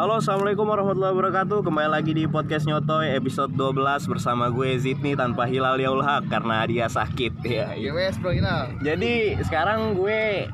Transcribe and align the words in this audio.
Halo 0.00 0.16
assalamualaikum 0.16 0.64
warahmatullahi 0.64 1.12
wabarakatuh. 1.12 1.60
Kembali 1.60 1.92
lagi 1.92 2.16
di 2.16 2.24
podcast 2.24 2.64
Nyotoy 2.64 3.12
episode 3.20 3.52
12 3.52 4.08
Bersama 4.08 4.48
gue 4.48 4.80
Zidni 4.80 5.12
tanpa 5.12 5.44
Hilal 5.44 5.76
Yaul 5.76 6.00
Haq 6.00 6.24
Karena 6.24 6.64
dia 6.64 6.88
sakit. 6.88 7.36
Ya, 7.44 7.76
Ya 7.76 7.92
wes 7.92 8.16
bro 8.16 8.32
Ina. 8.32 8.72
Jadi 8.80 9.36
sekarang 9.44 9.92
gue 10.00 10.48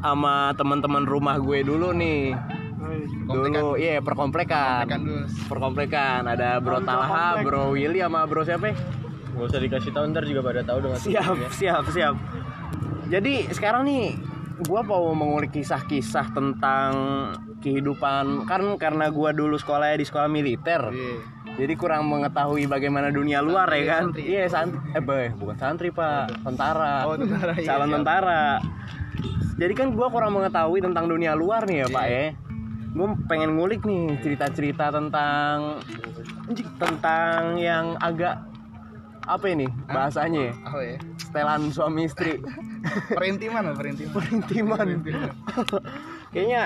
sama 0.00 0.56
teman-teman 0.56 1.04
rumah 1.04 1.36
gue 1.36 1.60
dulu 1.60 1.92
nih. 1.92 2.32
Dulu 3.28 3.76
iya 3.76 4.00
perkomplekan. 4.00 4.88
Kan 4.88 5.04
dulu. 5.04 5.28
Perkomplekan. 5.52 6.24
Ada 6.32 6.56
Bro 6.64 6.80
Talha, 6.88 7.44
Bro 7.44 7.76
Willy 7.76 8.00
sama 8.00 8.24
Bro 8.24 8.48
siapa? 8.48 8.72
Ya? 8.72 8.74
Gak 9.36 9.52
usah 9.52 9.60
dikasih 9.60 9.92
tahu 9.92 10.16
ntar 10.16 10.24
juga 10.24 10.40
pada 10.48 10.64
tahu 10.64 10.80
dengan 10.80 10.96
Siap, 10.96 11.36
siap, 11.60 11.84
siap. 11.92 12.16
Jadi 13.12 13.52
sekarang 13.52 13.84
nih 13.84 14.31
gua 14.62 14.80
mau 14.80 15.10
mengulik 15.12 15.52
kisah-kisah 15.52 16.32
tentang 16.32 16.90
kehidupan 17.60 18.44
kan 18.44 18.62
karena 18.76 19.08
gua 19.08 19.30
dulu 19.30 19.54
sekolahnya 19.54 19.98
di 19.98 20.06
sekolah 20.06 20.26
militer. 20.26 20.82
Iya. 20.88 21.16
Jadi 21.52 21.74
kurang 21.76 22.08
mengetahui 22.08 22.64
bagaimana 22.64 23.12
dunia 23.12 23.44
luar 23.44 23.68
ya 23.68 23.84
kan? 24.00 24.04
Iya, 24.16 24.48
santri. 24.48 24.80
Eh, 24.96 25.04
boy, 25.04 25.36
bukan 25.36 25.56
santri, 25.56 25.92
Pak. 25.92 26.40
Tentara. 26.40 27.04
Oh, 27.04 27.12
tentara, 27.12 27.52
iya, 27.54 27.68
Calon 27.68 27.86
siap. 27.86 27.96
tentara. 28.00 28.44
Jadi 29.60 29.72
kan 29.76 29.92
gua 29.92 30.08
kurang 30.08 30.32
mengetahui 30.32 30.80
tentang 30.80 31.06
dunia 31.06 31.36
luar 31.36 31.68
nih 31.68 31.84
ya, 31.84 31.86
Pak 31.86 32.06
Iya. 32.08 32.16
ya. 32.16 32.26
Gue 32.92 33.08
pengen 33.24 33.56
ngulik 33.56 33.84
nih 33.84 34.20
cerita-cerita 34.20 34.92
tentang 34.92 35.80
tentang 36.76 37.56
yang 37.56 37.96
agak 37.96 38.36
apa 39.22 39.46
ini 39.48 39.64
bahasanya 39.88 40.50
ya? 40.50 40.54
Oh 40.68 40.82
ya. 40.82 40.98
setelan 41.16 41.70
suami 41.70 42.04
istri 42.04 42.36
Perintiman 43.16 43.62
lah 43.70 43.74
perintiman. 43.78 44.12
perintiman 44.14 44.86
kayaknya 46.32 46.62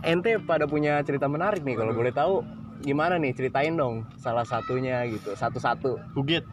ente 0.00 0.40
pada 0.40 0.64
punya 0.64 1.02
cerita 1.04 1.28
menarik 1.28 1.60
nih 1.66 1.76
kalau 1.76 1.92
boleh 1.92 2.12
tahu 2.14 2.40
gimana 2.80 3.20
nih 3.20 3.36
ceritain 3.36 3.76
dong 3.76 4.08
salah 4.16 4.44
satunya 4.48 5.04
gitu 5.04 5.36
satu-satu 5.36 6.00
Hugit. 6.16 6.48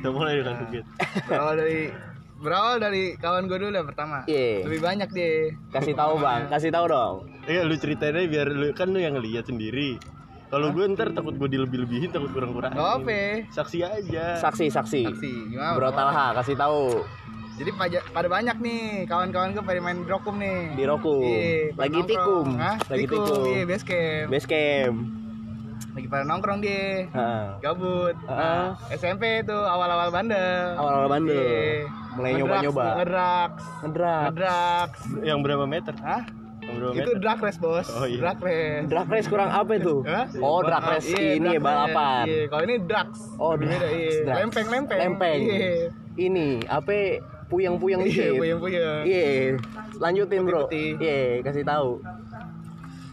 Kita 0.00 0.12
mulai 0.12 0.44
dengan 0.44 0.60
Hugit. 0.60 0.84
Berawal 1.24 1.54
dari 1.56 1.80
berawal 2.42 2.76
dari 2.82 3.16
kawan 3.16 3.48
gue 3.48 3.56
dulu 3.56 3.72
lah 3.72 3.84
pertama. 3.86 4.18
Iya. 4.28 4.68
Lebih 4.68 4.80
banyak 4.84 5.08
deh. 5.14 5.56
kasih 5.72 5.94
tahu 5.96 6.20
bang 6.20 6.50
kasih 6.52 6.70
tahu 6.74 6.86
dong 6.92 7.14
Iya 7.48 7.64
lu 7.64 7.74
ceritain 7.80 8.12
aja 8.12 8.28
biar 8.28 8.48
lu 8.52 8.68
kan 8.76 8.92
lu 8.92 9.00
yang 9.00 9.16
ngeliat 9.16 9.48
sendiri. 9.48 9.96
Kalau 10.52 10.68
gue 10.68 10.84
ntar 10.92 11.16
takut 11.16 11.32
gue 11.40 11.48
dilebih-lebihin 11.48 12.12
takut 12.12 12.28
kurang-kurang. 12.36 12.76
Gak 12.76 12.90
apa. 13.00 13.48
Saksi 13.48 13.78
aja. 13.80 14.36
saksi 14.36 14.68
saksi 14.68 15.02
Aksi. 15.08 15.32
Gimana? 15.48 15.72
bro 15.80 15.88
Talha 15.96 16.36
kasih 16.36 16.60
tahu 16.60 17.00
Jadi 17.52 17.70
pada 18.08 18.28
banyak 18.28 18.56
nih 18.58 18.80
kawan-kawan 19.04 19.52
gue 19.52 19.62
pada 19.62 19.78
main 19.78 19.98
drokum 20.02 20.34
nih. 20.36 20.72
di 20.72 20.84
Roku 20.84 21.20
Iya, 21.20 21.52
pada 21.70 21.82
lagi 21.82 21.92
nongkrong. 21.94 22.08
tikum 22.08 22.46
Hah? 22.56 22.76
lagi 22.82 23.04
tikum 23.06 23.42
Iya, 23.44 23.62
base 23.66 23.84
camp. 23.84 24.26
base 24.28 24.46
camp 24.46 24.96
Lagi 25.92 26.06
pada 26.08 26.24
nongkrong 26.24 26.58
dia. 26.58 27.04
Heeh. 27.06 27.44
Gabut. 27.60 28.16
Heeh. 28.18 28.64
Nah, 28.72 28.72
SMP 28.90 29.22
tuh 29.42 29.60
awal-awal 29.60 30.08
bandel. 30.08 30.72
awal-awal 30.74 31.08
bandel 31.10 31.36
Iya. 31.36 31.84
mulai 32.12 32.30
nyoba-nyoba 32.34 32.82
Ngedrugs. 32.94 33.64
ngedrak 33.78 34.20
Ngedrugs. 34.24 35.00
Yang 35.22 35.38
berapa 35.42 35.64
meter? 35.66 35.94
Hah? 35.98 36.22
Itu 36.62 36.88
meter? 36.94 37.16
drag 37.18 37.38
race 37.38 37.58
bos. 37.58 37.86
Oh, 37.90 38.06
iya. 38.06 38.18
Drag 38.18 38.38
race. 38.40 38.86
drag 38.86 39.06
race 39.06 39.26
kurang 39.26 39.50
apa 39.50 39.72
itu 39.74 40.00
Hah? 40.02 40.24
oh 40.38 40.62
drag 40.62 40.84
race 40.88 41.10
Iya, 41.10 41.36
ini 41.36 41.48
drag 41.50 41.60
balapan. 41.60 42.24
Iya, 42.24 42.42
kalau 42.48 42.62
ini 42.62 42.76
drugs. 42.80 43.20
Oh, 43.36 43.52
Beda, 43.52 43.76
drugs, 43.76 43.92
iya. 43.92 44.10
drugs. 44.24 44.38
Lempeng, 44.40 44.66
lempeng. 44.70 44.98
Lempeng. 44.98 45.40
Iya. 45.42 45.72
ini 46.14 46.48
apa 46.66 46.92
puyang-puyang 47.52 48.00
Iya, 48.00 48.08
dikit 48.08 48.32
puyeng-puyeng. 48.34 49.02
Iya, 49.04 49.28
lanjutin 50.00 50.40
bro. 50.42 50.64
Iya, 50.72 51.44
kasih 51.44 51.62
tahu. 51.62 52.00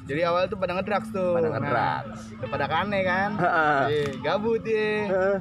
Jadi 0.08 0.22
awal 0.24 0.48
tuh 0.48 0.58
pada 0.58 0.74
ngedrugs 0.74 1.12
tuh. 1.12 1.36
Pada 1.36 1.48
Nah, 1.48 1.60
ngedrugs. 1.60 2.20
udah 2.34 2.50
pada 2.50 2.66
kane 2.66 3.00
kan. 3.04 3.30
Heeh. 3.36 3.80
Iya, 3.86 4.06
gabut 4.24 4.60
dia. 4.64 4.90
Heeh, 5.06 5.38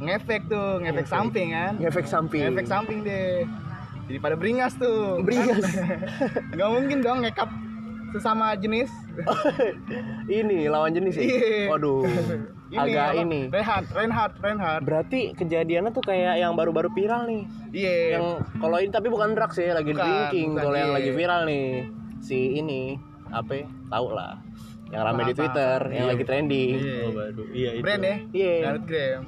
Ngefek 0.00 0.48
tuh, 0.48 0.80
ngefek 0.80 1.04
Ngefek. 1.04 1.06
samping 1.06 1.48
kan. 1.52 1.72
Ngefek 1.76 2.06
samping. 2.08 2.42
Ngefek 2.48 2.66
samping 2.66 2.98
deh. 3.04 3.44
Jadi 4.08 4.18
pada 4.18 4.34
beringas 4.34 4.74
tuh. 4.74 5.20
Beringas. 5.20 5.60
Gak 6.58 6.70
mungkin 6.72 6.98
dong 6.98 7.20
ngekap 7.20 7.46
sesama 8.10 8.54
jenis. 8.58 8.90
ini 10.40 10.66
lawan 10.66 10.94
jenis 10.94 11.14
ya. 11.18 11.24
Iya. 11.24 11.66
Waduh. 11.70 12.02
agak 12.70 13.06
apa? 13.14 13.22
ini. 13.26 13.40
Reinhard, 13.50 13.86
Reinhard, 13.90 14.32
Reinhard. 14.38 14.82
Berarti 14.86 15.34
kejadiannya 15.34 15.90
tuh 15.90 16.04
kayak 16.06 16.38
yang 16.38 16.54
baru-baru 16.54 16.90
viral 16.94 17.26
nih. 17.26 17.42
Iya. 17.74 17.94
Yang 18.18 18.26
kalau 18.62 18.76
ini 18.78 18.90
tapi 18.94 19.08
bukan 19.10 19.34
drugs 19.34 19.58
ya, 19.58 19.74
lagi 19.74 19.90
Bukan, 19.90 20.02
drinking. 20.06 20.50
Kalau 20.54 20.76
yang 20.78 20.90
iya. 20.94 20.96
lagi 20.98 21.10
viral 21.10 21.40
nih 21.50 21.66
si 22.22 22.38
ini 22.58 22.94
apa? 23.34 23.52
ya? 23.58 23.66
Tahu 23.90 24.06
lah. 24.14 24.34
Yang 24.90 25.02
rame 25.06 25.22
di 25.22 25.34
Twitter, 25.38 25.78
yang 25.94 26.06
Iya. 26.06 26.10
lagi 26.10 26.24
trending. 26.26 26.74
Iya. 26.78 26.98
Oh, 27.02 27.12
baru. 27.14 27.42
Iya 27.54 27.70
itu. 27.74 27.82
Brand 27.82 28.02
ya? 28.02 28.16
Iya. 28.34 28.54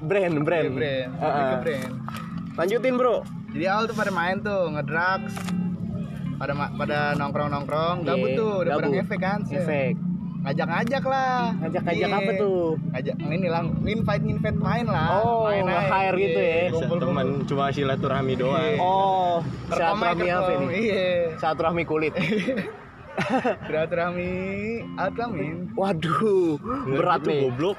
Brand, 0.02 0.34
brand. 0.42 0.66
Iya, 0.66 0.74
brand. 0.74 1.10
Lebih 1.18 1.44
ke 1.46 1.56
brand. 1.62 1.92
Lanjutin, 2.52 2.94
Bro. 2.98 3.16
Jadi 3.52 3.64
awal 3.68 3.84
tuh 3.84 3.96
pada 3.96 4.12
main 4.12 4.36
tuh 4.40 4.62
ngedrugs 4.74 5.61
pada 6.42 6.54
pada 6.74 6.98
nongkrong-nongkrong 7.14 8.02
gabut 8.02 8.28
Iya, 8.28 8.34
tuh 8.36 8.52
udah 8.58 8.72
gabut. 8.74 8.90
ngefek 8.92 9.20
kan. 9.20 9.40
Efek. 9.46 9.94
ngajak-ngajak 10.42 11.02
lah 11.06 11.54
Ngajak-ngajak 11.54 12.02
Iya. 12.04 12.18
apa 12.18 12.30
tuh? 12.34 12.74
ngajak 12.90 13.14
ini 13.22 13.46
lah 13.46 13.62
invite 13.86 14.24
invite 14.26 14.58
main 14.58 14.86
lah 14.88 15.08
Oh, 15.16 15.46
main 15.46 15.62
nge-hire 15.62 16.16
gitu 16.18 16.40
ya? 16.42 16.50
Bisa 16.50 16.74
Kumpul-kumpul. 16.74 17.06
teman 17.06 17.26
cuma 17.46 17.64
silaturahmi 17.70 18.34
doang. 18.34 18.58
Iya. 18.58 18.82
Oh, 18.82 19.34
silaturahmi 19.70 20.26
apa 20.28 20.50
ini? 20.52 20.66
iya 20.74 21.06
Silaturahmi 21.38 21.82
kulit. 21.84 22.12
silaturahmi 23.62 24.30
atramin 24.96 25.70
Waduh, 25.72 26.58
berat 26.88 27.22
nih. 27.22 27.46
Goblok. 27.46 27.78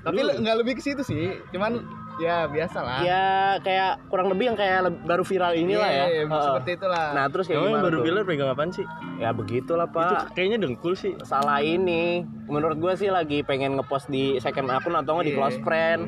tapi 0.00 0.18
nggak 0.24 0.56
lebih 0.56 0.72
ke 0.72 0.82
situ 0.82 1.02
sih 1.02 1.36
cuman 1.52 1.84
ya 2.20 2.44
biasa 2.44 2.78
lah 2.78 3.00
Ya 3.00 3.24
kayak 3.58 3.92
kurang 4.06 4.28
lebih 4.28 4.44
yang 4.46 4.56
kayak 4.56 4.78
le- 4.82 5.00
baru 5.02 5.22
viral 5.22 5.52
inilah 5.54 5.88
ya. 5.88 6.04
Iya, 6.06 6.24
Heeh. 6.24 6.44
seperti 6.44 6.70
itulah 6.76 7.06
Nah, 7.10 7.24
terus 7.26 7.44
kayak 7.44 7.58
Emang 7.58 7.70
gimana 7.70 7.84
baru 7.86 7.98
bilang 8.00 8.24
pegang 8.24 8.48
apaan 8.48 8.70
sih? 8.70 8.86
Ya 9.16 9.30
begitulah, 9.30 9.86
Itu 9.86 9.96
Pak. 9.96 10.32
kayaknya 10.32 10.58
dengkul 10.58 10.92
sih. 10.94 11.16
Salah 11.22 11.58
ini. 11.58 12.20
Menurut 12.46 12.76
gue 12.76 12.92
sih 12.94 13.08
lagi 13.08 13.40
pengen 13.40 13.74
ngepost 13.74 14.06
di 14.06 14.36
second 14.38 14.68
akun 14.68 14.92
atau 14.94 15.14
nggak 15.14 15.26
di 15.26 15.32
Iya. 15.32 15.38
close 15.38 15.58
friend. 15.60 16.02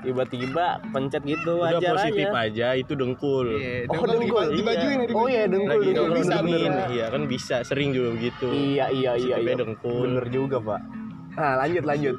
Tiba-tiba 0.00 0.64
pencet 0.86 1.24
gitu 1.24 1.56
Udah 1.58 1.74
wajar 1.74 1.96
positif 1.96 2.28
aja. 2.28 2.44
aja 2.44 2.68
itu 2.76 2.92
dengkul. 2.92 3.46
Iya, 3.50 3.88
Oh, 3.88 3.96
dengkul 3.96 4.08
dengkul. 4.10 4.20
diba- 4.20 4.52
dibajuin 4.52 4.98
ya 5.00 5.08
Oh 5.10 5.26
iya, 5.26 5.42
dengkul, 5.46 5.70
Lagi 5.72 5.86
dengkul, 5.86 6.04
dengkul 6.04 6.18
bisa, 6.20 6.34
dingin. 6.36 6.70
bisa. 6.70 6.84
Iya 6.90 7.06
kan 7.08 7.22
bisa 7.24 7.56
sering 7.62 7.90
juga 7.90 8.08
begitu. 8.12 8.46
Iya, 8.46 8.86
iya, 8.90 9.12
iya, 9.16 9.36
iya. 9.38 9.54
Dengkul. 9.56 10.04
Bener 10.04 10.26
juga, 10.28 10.56
Pak. 10.60 10.80
Nah, 11.34 11.52
lanjut, 11.58 11.82
lanjut. 11.82 12.16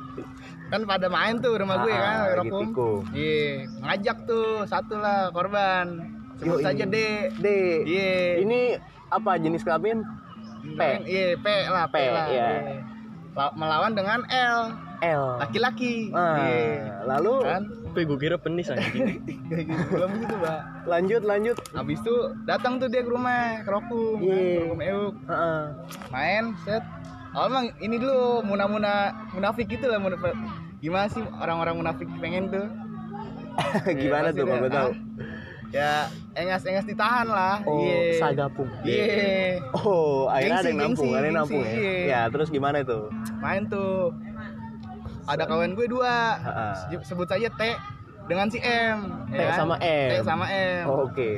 Kan 0.65 0.81
pada 0.83 1.07
main 1.07 1.37
tuh 1.37 1.53
rumah 1.55 1.77
gue 1.79 1.89
Ah, 1.89 1.99
kan 1.99 2.15
lagi 2.17 2.37
Rokum. 2.41 2.61
tikung. 2.63 3.01
Iya, 3.11 3.45
ngajak 3.79 4.17
tuh 4.25 4.65
satu 4.65 4.95
lah 4.95 5.29
korban. 5.29 5.85
Sebut 6.35 6.59
saja 6.59 6.83
D. 6.83 6.97
D. 7.33 7.47
Iya. 7.85 8.41
Ini 8.41 8.59
apa 9.07 9.37
jenis 9.37 9.61
kelamin? 9.61 10.01
P. 10.65 10.81
Iya, 11.05 11.37
P 11.37 11.47
lah, 11.67 11.85
P, 11.85 11.95
P, 11.95 12.05
lah. 12.09 12.25
iya. 12.27 12.47
Iya. 12.57 12.77
La- 13.31 13.53
Melawan 13.53 13.93
dengan 13.93 14.19
L, 14.25 14.59
L. 15.01 15.23
laki-laki. 15.37 16.09
Ah, 16.11 16.39
Iya. 16.41 17.05
lalu 17.05 17.35
Kan? 17.41 17.63
Tapi 17.95 18.03
gue 18.03 18.19
kira 18.19 18.35
penis 18.35 18.67
anjing. 18.67 19.23
Kayak 19.47 19.65
gitu. 19.71 19.83
Belum 19.87 20.11
gitu, 20.19 20.35
Mbak. 20.35 20.59
lanjut, 20.83 21.21
lanjut. 21.23 21.57
Habis 21.71 22.03
itu 22.03 22.15
datang 22.43 22.75
tuh 22.75 22.91
dia 22.91 22.99
ke 22.99 23.07
rumah, 23.07 23.63
ke 23.63 23.69
Rokum, 23.71 24.19
kan, 24.19 24.27
Iya. 24.27 24.35
ke 24.35 24.59
Rokum 24.61 24.81
Euk. 24.83 25.13
Heeh. 25.25 25.61
Main, 26.11 26.43
set. 26.61 26.83
Oh, 27.31 27.47
emang 27.47 27.71
ini 27.79 27.95
dulu 27.95 28.43
muna-muna 28.43 28.93
munafik 29.31 29.71
gitu 29.71 29.87
lah 29.87 29.95
munafik. 29.95 30.35
Gimana 30.79 31.07
sih 31.07 31.23
orang-orang 31.33 31.75
munafik 31.77 32.07
pengen 32.19 32.51
tuh? 32.51 32.67
Gimana 33.95 34.29
pasti 34.29 34.39
tuh 34.39 34.45
kalau 34.45 34.67
tahu? 34.67 34.91
Ah, 34.91 35.33
Ya, 35.73 36.07
engas-engas 36.35 36.83
ditahan 36.83 37.27
lah. 37.27 37.59
Oh, 37.63 37.79
Iya. 37.79 38.15
sagapung. 38.15 38.67
Iya. 38.83 39.59
Oh, 39.71 40.27
akhirnya 40.27 40.59
ada 40.61 40.67
yang 40.67 40.79
nampung, 40.83 41.07
gengsi, 41.07 41.17
ada 41.17 41.25
yang 41.25 41.35
nampung 41.35 41.63
gengsi, 41.63 41.75
ya. 41.75 41.83
iya. 41.83 42.03
Ya, 42.07 42.21
terus 42.27 42.47
gimana 42.47 42.77
itu? 42.79 42.99
Main 43.39 43.67
tuh. 43.67 44.11
Ada 45.25 45.43
kawan 45.43 45.73
gue 45.73 45.87
dua. 45.87 46.15
Se- 46.83 47.05
Sebut 47.05 47.25
saja 47.25 47.49
T 47.49 47.61
dengan 48.25 48.47
si 48.47 48.57
M. 48.57 49.25
T 49.25 49.35
ya 49.35 49.49
kan? 49.49 49.57
sama 49.59 49.75
M. 49.77 50.09
T 50.09 50.13
sama 50.21 50.45
M. 50.47 50.83
Oke. 50.87 51.31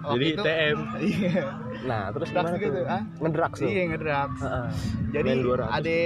Waktu 0.00 0.12
Jadi 0.12 0.26
itu- 0.28 0.44
TM. 0.44 0.78
Iya. 1.00 1.42
Nah, 1.84 2.02
terus 2.10 2.28
Drugs 2.28 2.44
gimana 2.46 2.56
gitu, 2.58 2.76
tuh? 2.76 2.84
ah? 2.86 3.02
Ngedrugs 3.18 3.58
tuh. 3.58 3.68
Iya, 3.68 3.82
ngedrugs. 3.88 4.40
Heeh. 4.40 4.66
Jadi 5.10 5.28
Main 5.30 5.40
200. 5.42 5.68
ada 5.70 5.98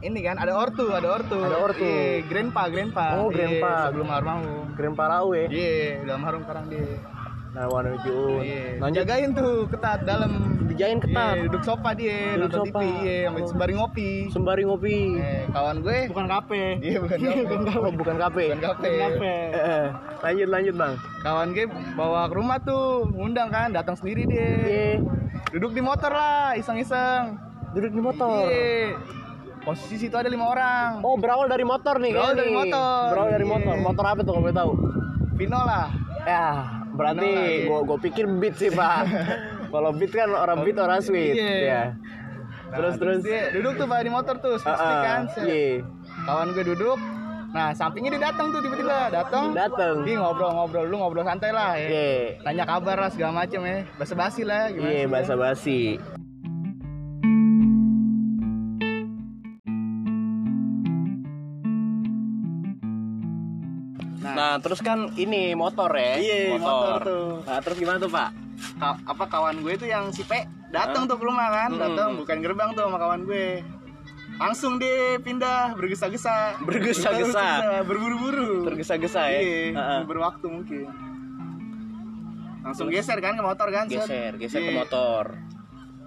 ini 0.00 0.20
kan 0.20 0.36
ada 0.36 0.52
ortu, 0.54 0.86
ada 0.90 1.08
ortu. 1.10 1.38
Ada 1.38 1.56
ortu. 1.58 1.84
Iya, 1.84 2.24
grandpa, 2.24 2.62
grandpa. 2.68 3.04
Oh, 3.14 3.28
Iya, 3.28 3.36
grandpa. 3.38 3.72
sebelum 3.88 4.08
almarhum. 4.10 4.94
Parau 4.94 5.26
ya. 5.32 5.46
Iya, 5.46 5.76
udah 6.02 6.14
almarhum 6.14 6.42
sekarang 6.44 6.64
dia. 6.68 6.84
Nah, 7.54 7.70
warna 7.70 7.94
hijau. 7.94 8.42
Iya. 8.42 8.82
Lanjut 8.82 8.98
Jagain 9.00 9.30
tuh 9.30 9.52
ketat 9.70 10.02
dalam. 10.02 10.32
dijain 10.64 10.98
ketat. 10.98 11.38
Iya, 11.38 11.42
duduk 11.46 11.62
sofa 11.62 11.94
dia, 11.94 12.34
Duduk 12.34 12.40
nonton 12.50 12.60
sofa. 12.66 12.78
TV, 12.80 12.82
iya, 12.98 13.18
Oh. 13.30 13.46
sembari 13.46 13.72
ngopi. 13.72 14.10
Sembari 14.26 14.62
ngopi. 14.64 14.96
Eh, 15.14 15.46
kawan 15.46 15.76
gue 15.78 15.98
Bukan 16.10 16.26
kafe. 16.26 16.62
Iya, 16.82 16.98
bukan 16.98 17.18
kafe. 17.22 17.40
Oh, 17.78 17.92
bukan 17.94 18.16
kafe. 18.18 18.44
Bukan 18.50 18.62
kafe. 18.98 19.34
Eh, 19.54 19.86
lanjut 20.20 20.48
lanjut, 20.50 20.74
Bang. 20.74 20.94
Kawan 21.22 21.48
gue 21.54 21.66
bawa 21.94 22.26
ke 22.26 22.34
rumah 22.34 22.58
tuh, 22.58 23.06
ngundang 23.08 23.48
kan, 23.48 23.70
datang 23.70 23.94
sendiri 23.94 24.26
dia. 24.26 24.42
Iya. 24.42 24.90
Duduk 25.52 25.70
di 25.70 25.82
motor 25.84 26.10
lah, 26.10 26.58
iseng-iseng. 26.58 27.38
Duduk 27.70 27.94
di 27.94 28.02
motor. 28.02 28.50
Iya. 28.50 28.98
Posisi 29.62 29.96
situ 29.96 30.12
ada 30.12 30.26
lima 30.26 30.44
orang. 30.44 31.00
Oh, 31.00 31.14
berawal 31.14 31.46
dari 31.46 31.62
motor 31.62 31.96
nih 31.96 32.12
Berawal 32.12 32.34
dari 32.34 32.50
nih. 32.50 32.58
motor. 32.58 33.04
Berawal 33.14 33.30
dari 33.30 33.46
Iya. 33.46 33.52
motor. 33.54 33.74
Motor 33.78 34.04
apa 34.04 34.20
tuh 34.20 34.32
kalau 34.32 34.42
boleh 34.42 34.56
tahu? 34.56 34.72
Vino 35.34 35.56
lah. 35.56 35.86
Ya, 36.24 36.46
berarti 36.94 37.30
lagi. 37.34 37.66
gua 37.66 37.80
gua 37.82 37.98
pikir 37.98 38.24
beat 38.38 38.54
sih, 38.56 38.70
Pak. 38.70 38.98
kalau 39.74 39.90
beat 39.92 40.12
kan 40.14 40.30
orang 40.30 40.62
beat 40.62 40.78
orang 40.78 41.02
sweet. 41.02 41.34
Iya. 41.34 41.54
Ya. 41.60 41.82
Nah, 42.70 42.76
Terus 42.80 42.94
terus. 42.98 43.18
dia 43.22 43.54
duduk 43.54 43.78
tuh 43.78 43.86
pak 43.86 44.02
di 44.02 44.10
motor 44.10 44.34
tuh, 44.42 44.58
speak 44.58 44.74
Ah, 44.74 44.82
ah, 44.82 45.02
kan. 45.02 45.20
Iya. 45.46 45.84
Kawan 46.26 46.48
gue 46.56 46.64
duduk. 46.74 46.98
Nah, 47.54 47.70
sampingnya 47.70 48.18
dia 48.18 48.34
datang 48.34 48.50
tuh 48.50 48.58
tiba-tiba, 48.66 49.14
datang. 49.14 49.54
Dateng. 49.54 50.02
Dia 50.02 50.18
ngobrol-ngobrol, 50.18 50.90
lu 50.90 50.98
ngobrol 50.98 51.22
santai 51.22 51.54
lah 51.54 51.78
ya. 51.78 51.86
Iya. 51.86 52.42
Tanya 52.42 52.64
kabar 52.66 52.96
lah 52.98 53.10
segala 53.14 53.46
macem 53.46 53.62
ya. 53.62 53.86
Basa-basi 53.94 54.42
lah 54.42 54.74
Iya, 54.74 55.06
sih, 55.06 55.10
bahasa 55.10 55.34
Nah, 64.54 64.62
terus 64.62 64.78
kan 64.78 65.10
ini 65.18 65.50
motor 65.50 65.90
ya. 65.90 66.14
Iya, 66.14 66.54
motor 66.54 67.02
tuh. 67.02 67.28
Nah, 67.42 67.58
terus 67.58 67.74
gimana 67.74 67.98
tuh, 67.98 68.06
Pak? 68.06 68.30
ka- 68.78 69.02
apa 69.04 69.24
kawan 69.26 69.66
gue 69.66 69.72
itu 69.74 69.82
yang 69.84 70.14
si 70.14 70.22
P 70.22 70.30
datang 70.70 71.10
tuh 71.10 71.18
ke 71.18 71.26
rumah 71.26 71.50
kan, 71.50 71.74
Hmm. 71.74 71.82
datang 71.82 72.08
bukan 72.14 72.38
gerbang 72.38 72.70
tuh 72.70 72.86
sama 72.86 73.02
kawan 73.02 73.26
gue. 73.26 73.66
Langsung 74.34 74.78
dia 74.78 75.18
pindah 75.18 75.74
bergesa-gesa. 75.74 76.54
Bergesa-gesa. 76.62 77.82
berburu-buru. 77.82 78.62
Tergesa-gesa 78.64 79.26
ya. 79.26 79.40
Iya, 79.42 79.58
Heeh. 79.74 80.00
berwaktu 80.06 80.46
mungkin. 80.46 80.86
Langsung 82.62 82.86
geser 82.88 83.18
kan 83.18 83.34
ke 83.34 83.42
motor 83.42 83.68
kan, 83.68 83.84
set. 83.84 84.06
Geser, 84.06 84.32
geser 84.38 84.60
ke 84.60 84.70
Iya. 84.70 84.78
motor. 84.80 85.24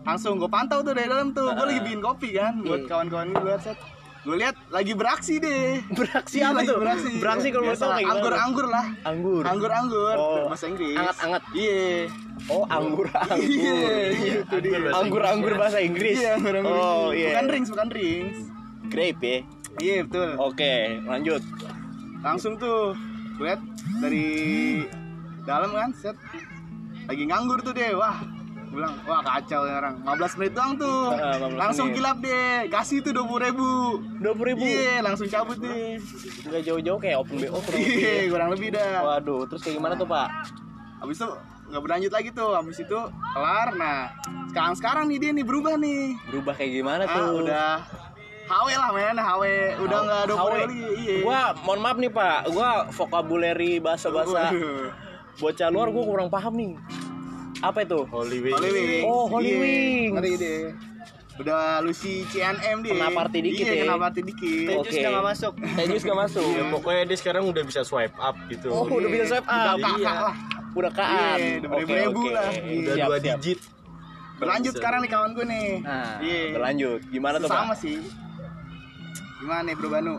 Langsung 0.03 0.39
gue 0.39 0.47
pantau 0.47 0.79
tuh 0.79 0.95
dari 0.95 1.11
dalam 1.11 1.35
tuh. 1.35 1.51
Gue 1.51 1.67
lagi 1.67 1.83
bikin 1.83 1.99
kopi 1.99 2.31
kan 2.31 2.63
buat 2.63 2.79
Iya. 2.81 2.89
kawan-kawan 2.89 3.27
gue 3.33 3.55
set. 3.59 3.75
Gue 4.27 4.43
lihat 4.43 4.59
lagi 4.67 4.91
beraksi 4.91 5.39
deh. 5.39 5.79
Beraksi 5.87 6.43
Iya, 6.43 6.51
apa 6.51 6.59
lagi 6.59 6.67
tuh? 6.67 6.77
Beraksi. 6.83 7.09
Beraksi 7.15 7.47
kalau 7.47 7.63
mau 7.63 7.71
kayak 7.71 7.87
gimana? 7.87 8.11
Anggur-anggur 8.11 8.65
lah. 8.67 8.85
Anggur. 9.07 9.43
Anggur-anggur. 9.47 10.15
Oh. 10.19 10.45
Bahasa 10.51 10.65
Inggris. 10.67 10.99
Anget-anget. 10.99 11.43
Iya. 11.55 11.87
Oh, 12.51 12.63
anggur, 12.67 13.07
anggur. 13.07 13.47
Iya, 13.47 13.75
Iya. 14.11 14.33
itu 14.43 14.57
dia. 14.59 14.77
Bahasa 14.83 14.95
Anggur-anggur 14.99 15.51
bahasa 15.55 15.79
Inggris. 15.79 16.19
Iya, 16.19 16.35
anggur-anggur. 16.35 16.75
Oh, 16.75 17.15
iya. 17.15 17.31
Bukan 17.31 17.45
rings, 17.55 17.69
bukan 17.71 17.87
rings. 17.87 18.37
Grape 18.91 19.21
ya. 19.23 19.37
Iya, 19.79 19.97
betul. 20.03 20.29
Oke, 20.43 20.73
lanjut. 21.07 21.41
Langsung 22.19 22.59
tuh 22.59 22.99
gue 23.39 23.47
liat 23.47 23.61
dari 24.03 24.27
dalam 25.47 25.71
kan, 25.71 25.95
set. 25.95 26.19
Lagi 27.07 27.23
nganggur 27.23 27.63
tuh 27.63 27.71
deh. 27.71 27.95
Wah, 27.95 28.19
gue 28.67 28.75
bilang, 28.75 28.95
wah 29.03 29.23
kacau 29.23 29.63
ya 29.63 29.79
orang. 29.79 29.95
15 30.03 30.37
menit 30.37 30.51
doang 30.51 30.73
tuh. 30.75 31.01
Heeh, 31.09 31.35
15 31.39 31.55
langsung 31.55 31.87
menit. 31.87 31.97
kilap 31.97 32.17
deh. 32.19 32.55
Kasih 32.67 32.97
tuh 32.99 33.13
20 33.15 33.47
ribu. 33.47 33.69
Dua 34.19 34.33
puluh 34.35 34.47
ribu. 34.51 34.63
Iya, 34.63 34.99
langsung 35.01 35.25
cabut 35.25 35.55
deh. 35.55 35.95
Nggak 36.43 36.61
jauh-jauh 36.61 36.99
kayak 36.99 37.17
open 37.17 37.35
BO 37.37 37.57
kurang 37.57 37.79
lebih 37.79 37.95
ya. 37.95 38.11
Iya, 38.11 38.27
kurang 38.27 38.49
lebih 38.51 38.67
dah. 38.69 38.95
Waduh, 39.01 39.41
terus 39.47 39.61
kayak 39.61 39.75
gimana 39.77 39.93
tuh, 39.95 40.05
Pak? 40.05 40.27
Habis 40.99 41.15
itu 41.15 41.29
nggak 41.67 41.81
berlanjut 41.81 42.11
lagi 42.11 42.29
tuh. 42.31 42.51
Habis 42.53 42.77
itu 42.77 42.99
kelar. 43.31 43.67
Nah, 43.73 43.99
sekarang 44.51 44.73
sekarang 44.75 45.03
nih 45.07 45.17
dia 45.17 45.31
nih 45.31 45.45
berubah 45.45 45.73
nih. 45.75 46.03
Berubah 46.27 46.53
kayak 46.53 46.71
gimana 46.73 47.03
Ah, 47.03 47.15
tuh? 47.15 47.27
udah 47.41 47.69
HW 48.47 48.67
lah 48.73 48.91
men, 48.91 49.17
HW 49.17 49.43
udah 49.79 49.99
nggak 50.03 50.19
ada 50.23 50.33
lagi. 50.35 50.79
Iya. 50.97 51.15
Gua 51.19 51.39
mohon 51.63 51.79
maaf 51.79 51.97
nih, 51.97 52.07
Pak. 52.07 52.39
Gua 52.49 52.69
vocabulary 52.89 53.79
bahasa-bahasa 53.79 54.51
bocah 55.35 55.67
luar 55.67 55.87
gua 55.87 56.03
kurang 56.03 56.27
paham 56.27 56.55
nih. 56.55 56.73
Apa 57.59 57.79
itu? 57.81 57.99
Holy 58.05 58.37
Wing. 58.39 58.53
Holy 58.53 58.69
Wings. 58.71 59.03
Oh, 59.03 59.25
Holy 59.27 59.47
Iya, 59.47 59.57
Wings. 59.57 60.11
Ngeri 60.13 60.31
deh. 60.35 60.61
Udah 61.37 61.79
Lucy 61.79 62.25
CNM 62.25 62.81
dia. 62.81 62.91
Kena 62.91 63.09
party 63.11 63.39
dikit 63.39 63.61
iya, 63.63 63.73
ya. 63.75 63.81
kena 63.85 63.95
party 63.95 64.21
dikit. 64.23 64.67
Oke. 64.75 64.89
Tejus 65.77 66.01
gak 66.03 66.17
masuk. 66.17 66.49
Ya, 66.49 66.63
pokoknya 66.67 67.03
dia 67.05 67.17
sekarang 67.17 67.43
udah 67.45 67.63
bisa 67.63 67.81
swipe 67.81 68.13
up 68.15 68.33
gitu. 68.47 68.67
Oh, 68.67 68.85
udah 68.87 69.05
bisa 69.07 69.25
swipe 69.27 69.45
Udah 69.45 69.61
up. 69.67 69.77
kakak 69.77 69.97
Iya. 69.97 70.13
lah. 70.19 70.35
Udah 70.73 70.91
kaan. 70.91 71.37
Iya, 71.37 71.53
udah 71.57 71.67
Oke, 71.67 71.77
beribu-ribu 71.79 72.19
oke. 72.19 72.33
lah. 72.33 72.49
Udah 72.49 72.93
Siap, 72.95 73.07
dua 73.07 73.17
siap. 73.17 73.37
digit. 73.37 73.59
Berlanjut 74.37 74.69
Bisa. 74.69 74.79
sekarang 74.79 74.99
nih 74.99 75.11
kawan 75.11 75.29
gue 75.33 75.45
nih. 75.47 75.69
Nah, 75.79 76.09
Iya. 76.19 76.41
berlanjut. 76.53 76.99
Gimana 77.07 77.35
tuh, 77.39 77.47
Sama 77.47 77.73
sih. 77.75 77.97
Gimana 79.37 79.61
nih 79.63 79.75
Bro 79.75 79.89
Banu? 79.91 80.15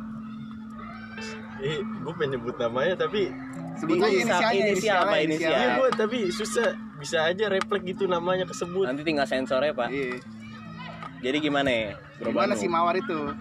Eh, 1.59 1.79
gue 1.83 2.13
pengen 2.15 2.31
nyebut 2.33 2.55
namanya 2.57 2.95
tapi 2.97 3.31
Sebut 3.75 3.95
Inisial- 3.95 4.11
aja 4.11 4.51
inisialnya, 4.51 4.63
inisial 4.65 4.99
apa, 5.01 5.17
inisial? 5.21 5.51
Iya 5.51 5.59
Ya. 5.61 5.71
gue 5.77 5.89
tapi 5.93 6.19
susah 6.29 6.69
bisa 6.99 7.25
aja 7.25 7.47
refleks 7.47 7.85
gitu 7.85 8.05
namanya 8.05 8.45
kesebut. 8.45 8.85
Nanti 8.85 9.03
tinggal 9.03 9.25
sensornya, 9.25 9.71
Pak. 9.71 9.89
Iya. 9.89 10.19
Jadi 11.19 11.37
gimana 11.41 11.71
ya? 11.71 11.91
Gimana 12.19 12.53
Banu? 12.53 12.61
si 12.61 12.67
Mawar 12.67 12.95
itu? 12.95 13.35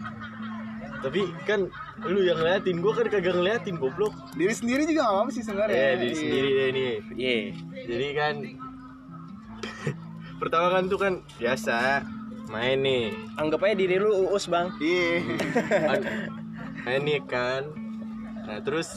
Tapi 0.98 1.22
kan 1.46 1.70
lu 2.04 2.22
yang 2.22 2.38
ngeliatin, 2.38 2.82
gue 2.82 2.90
kan 2.92 3.06
kagak 3.08 3.34
ngeliatin 3.34 3.78
goblok. 3.78 4.14
Diri 4.34 4.50
sendiri 4.50 4.82
juga 4.84 5.06
gak 5.06 5.14
apa-apa 5.14 5.32
sih 5.32 5.44
sebenarnya. 5.46 5.78
Ya 5.78 5.90
diri 5.96 6.10
Iya. 6.10 6.18
sendiri 6.18 6.50
deh 6.50 6.68
nih. 6.70 6.94
Iya. 7.14 7.38
Jadi 7.86 8.08
kan 8.14 8.34
pertama 10.42 10.68
kan 10.70 10.84
tuh 10.86 11.00
kan 11.00 11.14
biasa 11.38 12.02
main 12.48 12.80
nih, 12.80 13.12
Anggap 13.36 13.60
aja 13.62 13.76
diri 13.76 13.96
lu 13.98 14.10
uus, 14.26 14.48
Bang. 14.48 14.72
Iya. 14.80 15.22
Main 16.88 17.02
nih 17.04 17.20
kan. 17.28 17.68
Nah 18.48 18.64
terus 18.64 18.88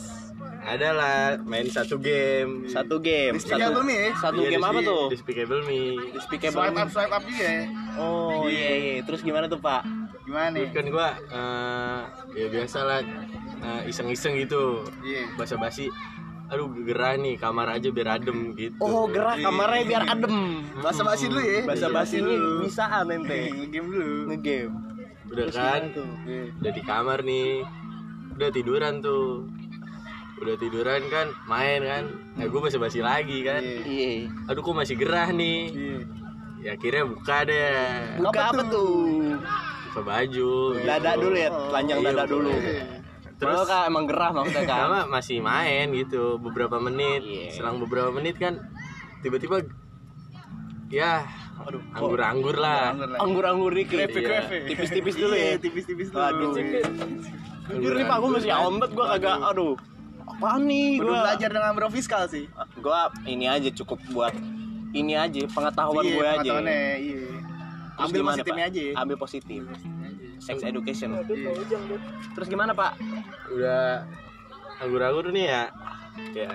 adalah 0.70 1.17
main 1.43 1.67
satu 1.67 1.99
game. 1.99 2.67
Satu 2.67 2.96
game. 2.99 3.34
Despicable 3.34 3.75
Satu, 3.75 3.81
Me 3.82 3.94
ya? 3.94 4.11
satu 4.17 4.38
Iya, 4.38 4.50
game 4.55 4.67
apa 4.67 4.81
tuh? 4.81 5.02
Despicable 5.11 5.62
Me. 5.67 5.81
Despicable 6.14 6.55
Swipe 6.55 6.75
Me. 6.75 6.82
up, 6.82 6.88
swipe 6.90 7.12
up 7.12 7.22
juga 7.26 7.46
ya. 7.46 7.62
Oh, 7.99 8.46
iya 8.46 8.70
iya. 8.72 8.94
Terus 9.02 9.20
gimana 9.20 9.46
tuh, 9.46 9.58
Pak? 9.58 9.82
Gimana 10.22 10.46
nih? 10.55 10.62
Terus 10.62 10.72
kan 10.75 10.87
gua 10.88 11.08
eh, 11.19 12.00
ya 12.34 12.46
biasa 12.49 12.78
lah 12.87 13.00
eh, 13.61 13.81
iseng-iseng 13.90 14.38
gitu. 14.38 14.87
Iya. 15.02 15.34
Basa-basi. 15.34 15.90
Aduh 16.50 16.67
gerah 16.82 17.14
nih 17.14 17.38
kamar 17.38 17.78
aja 17.78 17.94
biar 17.94 18.19
adem 18.19 18.58
gitu. 18.58 18.75
Oh, 18.82 19.06
gerak 19.06 19.38
kamarnya 19.38 19.82
biar 19.87 20.02
adem. 20.06 20.34
Bahasa 20.82 21.06
basi 21.06 21.31
dulu 21.31 21.43
ya. 21.43 21.62
Bahasa 21.62 21.87
basinya 21.90 22.34
bisaan 22.62 23.06
ente. 23.11 23.40
Game 23.73 23.87
dulu. 23.87 24.34
Ngegame. 24.34 24.75
Udah 25.31 25.46
kan? 25.55 25.82
Udah 26.58 26.73
di 26.75 26.82
kamar 26.82 27.23
nih. 27.23 27.62
Udah 28.35 28.50
tiduran 28.50 28.99
tuh. 28.99 29.47
Udah 30.40 30.56
tiduran 30.56 31.02
kan, 31.06 31.37
main 31.44 31.85
kan. 31.85 32.04
Nah, 32.35 32.49
gue 32.49 32.61
basa-basi 32.61 33.04
lagi 33.04 33.44
kan. 33.44 33.61
Iya. 33.61 33.80
Iya. 33.85 34.11
Aduh 34.49 34.64
kok 34.64 34.73
masih 34.73 34.97
gerah 34.97 35.28
nih. 35.28 35.61
Iya. 35.68 35.99
Ya 36.61 36.70
akhirnya 36.76 37.04
buka 37.06 37.37
deh. 37.44 37.76
Buka 38.20 38.42
apa 38.49 38.62
tuh? 38.66 38.92
Buka 39.88 40.00
baju. 40.00 40.52
gitu. 40.73 40.85
Dada 40.85 41.12
dulu 41.16 41.37
ya, 41.37 41.49
telanjang 41.49 41.99
Iya, 41.99 42.09
dada 42.11 42.25
dulu. 42.25 42.52
Terus- 43.40 43.64
kak 43.64 43.85
emang 43.88 44.04
gerah 44.04 44.30
maksudnya 44.30 44.64
kan? 44.64 44.80
Sama 44.85 45.00
masih 45.09 45.38
main 45.40 45.87
gitu 45.92 46.37
beberapa 46.37 46.76
menit. 46.76 47.20
Iya. 47.25 47.49
Selang 47.52 47.80
beberapa 47.80 48.09
menit 48.09 48.37
kan 48.37 48.61
tiba-tiba 49.20 49.64
ya 50.88 51.25
Aduh, 51.61 51.80
anggur-anggur 51.92 52.56
lah. 52.56 52.92
Anggur 52.92 53.09
lah. 53.09 53.18
anggur-anggur 53.20 53.73
dikit. 53.73 54.09
Iya. 54.09 54.20
grepe. 54.20 54.56
Tipis-tipis 54.68 55.14
dulu 55.16 55.35
Iya, 55.37 55.49
ya. 55.49 55.56
tipis-tipis 55.56 56.09
dulu. 56.09 56.20
Waduh. 56.20 56.52
Jujur 57.70 57.92
nih 57.94 58.04
Pak, 58.04 58.16
gue 58.18 58.30
masih 58.35 58.50
banget 58.50 58.90
gue 58.92 59.06
kagak 59.06 59.37
aduh. 59.40 59.75
Apaan 60.30 60.62
nih 60.64 60.99
Perlu 60.99 61.10
gue? 61.10 61.20
belajar 61.22 61.50
dengan 61.50 61.70
bro 61.75 61.88
fiskal 61.88 62.22
sih. 62.26 62.44
Gue 62.78 63.00
ini 63.26 63.46
aja 63.46 63.68
cukup 63.75 63.99
buat 64.10 64.34
ini 64.90 65.14
aja 65.14 65.40
pengetahuan 65.46 66.02
Iya, 66.02 66.14
gue 66.14 66.26
aja. 66.26 66.52
Iya. 66.60 67.26
Terus 67.90 68.08
Ambil 68.08 68.20
gimana, 68.20 68.32
positifnya 68.34 68.64
Pak? 68.64 68.72
aja. 68.72 68.82
Ambil 68.96 69.16
positif. 69.18 69.60
Sex 70.40 70.56
education. 70.64 71.08
Iya. 71.28 71.52
Terus 72.32 72.46
gimana 72.49 72.72
Pak? 72.72 72.92
Udah 73.52 74.08
anggur-anggur 74.80 75.28
nih 75.30 75.46
ya. 75.46 75.64
Ya 76.34 76.50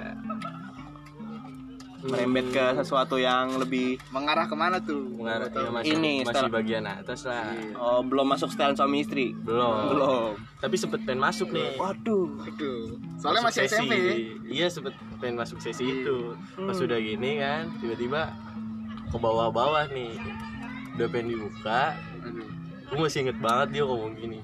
Merembet 2.06 2.46
ke 2.50 2.66
sesuatu 2.78 3.16
yang 3.16 3.58
lebih 3.58 3.98
Mengarah 4.10 4.46
ke 4.46 4.54
mana 4.54 4.78
tuh? 4.78 5.10
mengarah 5.10 5.48
ya 5.48 5.70
masih 5.70 5.94
Ini, 5.96 6.14
masih 6.22 6.48
bagian 6.48 6.86
atas 6.86 7.26
lah. 7.26 7.50
oh, 7.76 8.00
belum 8.00 8.26
masuk 8.28 8.48
setelan 8.48 8.74
suami 8.74 9.02
istri. 9.02 9.34
Belum. 9.36 9.90
Belum. 9.90 10.30
Tapi 10.58 10.76
sempet 10.76 11.02
pengen 11.02 11.20
masuk 11.20 11.50
nih. 11.50 11.74
Waduh. 11.76 12.30
Aduh. 12.44 12.94
Soalnya 13.18 13.42
Masuk 13.42 13.50
masih 13.52 13.62
sesi. 13.66 13.76
SMP 13.76 13.94
ya. 13.94 14.16
Iya 14.46 14.68
sempet 14.70 14.94
pengen 15.18 15.36
masuk 15.36 15.58
sesi 15.60 15.84
itu. 15.84 16.18
Pas 16.56 16.74
Hmm. 16.74 16.86
udah 16.86 17.00
gini 17.00 17.32
kan, 17.38 17.64
tiba-tiba 17.78 18.22
ke 19.06 19.18
bawah-bawah 19.18 19.90
nih. 19.90 20.14
Udah 20.94 21.08
pengen 21.08 21.28
dibuka. 21.32 21.98
Aduh. 22.22 22.48
Gue 22.86 22.98
masih 23.02 23.20
inget 23.24 23.38
banget 23.40 23.68
dia 23.72 23.84
ngomong 23.84 24.14
gini. 24.14 24.40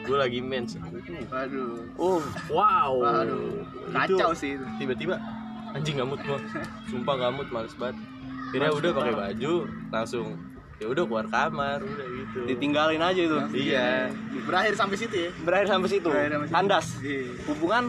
Gue 0.00 0.16
lagi 0.16 0.38
mens. 0.38 0.78
Waduh. 1.26 1.90
Uh, 1.98 2.22
Wow. 2.48 2.90
Waduh. 2.98 3.66
Itu 3.66 4.16
Kacau 4.16 4.30
sih 4.32 4.54
itu. 4.54 4.64
Tiba-tiba 4.78 5.18
anjing 5.76 5.96
gamut 5.98 6.20
gua. 6.24 6.38
Sumpah 6.88 7.16
gamut 7.16 7.46
males 7.50 7.74
banget. 7.78 7.96
Akhirnya 8.50 8.70
udah 8.74 8.90
pakai 8.94 9.14
baju 9.14 9.54
langsung 9.94 10.26
ya 10.80 10.88
udah 10.88 11.04
keluar 11.04 11.26
kamar 11.28 11.84
udah 11.84 12.06
gitu. 12.08 12.38
ditinggalin 12.48 13.02
aja 13.04 13.20
itu. 13.20 13.38
Iya. 13.52 14.08
Berakhir 14.48 14.74
sampai 14.74 14.96
situ 14.96 15.16
ya. 15.28 15.30
Berakhir 15.44 15.66
sampai 15.68 15.88
situ. 15.92 16.08
Berakhir 16.08 16.30
sampai 16.32 16.46
situ. 16.48 16.56
Kandas. 16.56 16.86
Iya. 17.04 17.22
Hubungan 17.46 17.84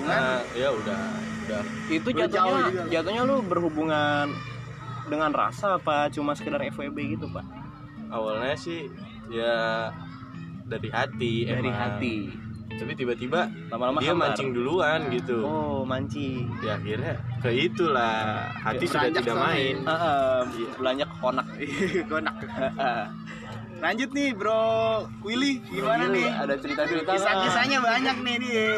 Nah, 0.00 0.40
ya 0.56 0.72
udah 0.72 1.02
udah 1.44 1.60
itu 1.92 2.08
Udah 2.08 2.24
jatuhnya 2.24 2.64
juga. 2.72 2.82
jatuhnya 2.88 3.22
lu 3.28 3.36
berhubungan 3.44 4.32
dengan 5.12 5.28
rasa 5.34 5.76
apa 5.76 6.08
cuma 6.08 6.32
sekedar 6.32 6.62
FWB 6.72 7.18
gitu, 7.20 7.28
Pak? 7.28 7.44
awalnya 8.10 8.56
sih 8.58 8.90
ya 9.30 9.86
dari 10.66 10.88
hati 10.90 11.46
dari 11.46 11.70
emang. 11.70 11.78
hati 11.78 12.14
tapi 12.80 12.92
tiba-tiba 12.94 13.40
lama-lama 13.68 13.98
dia 13.98 14.10
hambar. 14.10 14.32
mancing 14.32 14.48
duluan 14.50 15.00
gitu 15.10 15.36
oh 15.40 15.84
mancing 15.84 16.48
ya 16.58 16.74
akhirnya 16.74 17.14
ke 17.38 17.50
itulah 17.52 18.16
hati 18.54 18.84
sudah 18.84 19.00
beranjak 19.06 19.20
tidak 19.20 19.24
soalnya. 19.30 19.44
main 19.46 19.76
Heeh, 19.82 20.38
belanja 20.74 21.04
ke 21.04 21.16
konak 21.18 21.46
Konak. 22.10 22.36
Lanjut 23.78 24.10
nih 24.10 24.30
bro 24.32 24.64
Willy 25.20 25.60
gimana 25.66 26.04
Willy, 26.06 26.20
nih? 26.20 26.28
ada 26.34 26.54
cerita-cerita 26.54 27.10
Kisah-kisahnya 27.10 27.78
banyak 27.80 28.16
nih 28.18 28.36
dia. 28.38 28.68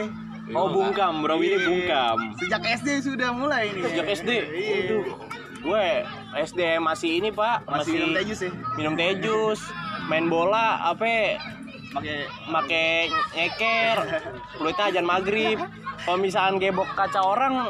oh 0.53 0.67
bungkam 0.69 1.23
bro 1.23 1.39
ini 1.39 1.49
Iya. 1.53 1.59
bungkam 1.65 2.19
Sejak 2.37 2.63
SD 2.77 2.89
sudah 3.05 3.31
mulai 3.31 3.71
nih. 3.73 3.83
sejak 3.85 4.07
SD 4.13 4.31
Iya. 4.31 4.75
Waduh. 4.77 5.05
gue 5.61 5.87
SD 6.41 6.61
masih 6.79 7.11
ini 7.17 7.31
pak 7.31 7.63
Masih 7.65 7.95
minum 7.97 8.11
teh 8.13 8.25
jus 8.25 8.41
ya? 8.41 8.51
minum 8.75 8.93
teh 8.93 9.15
jus 9.17 9.61
main 10.05 10.27
bola 10.27 10.83
apa 10.85 11.39
Pakai 11.93 12.19
make 12.47 12.85
nyeker 13.31 13.97
kulitnya 14.55 14.85
ajan 14.89 15.05
maghrib 15.05 15.59
kalau 16.01 16.19
misalkan 16.19 16.57
gebok 16.57 16.89
kaca 16.93 17.21
orang 17.21 17.69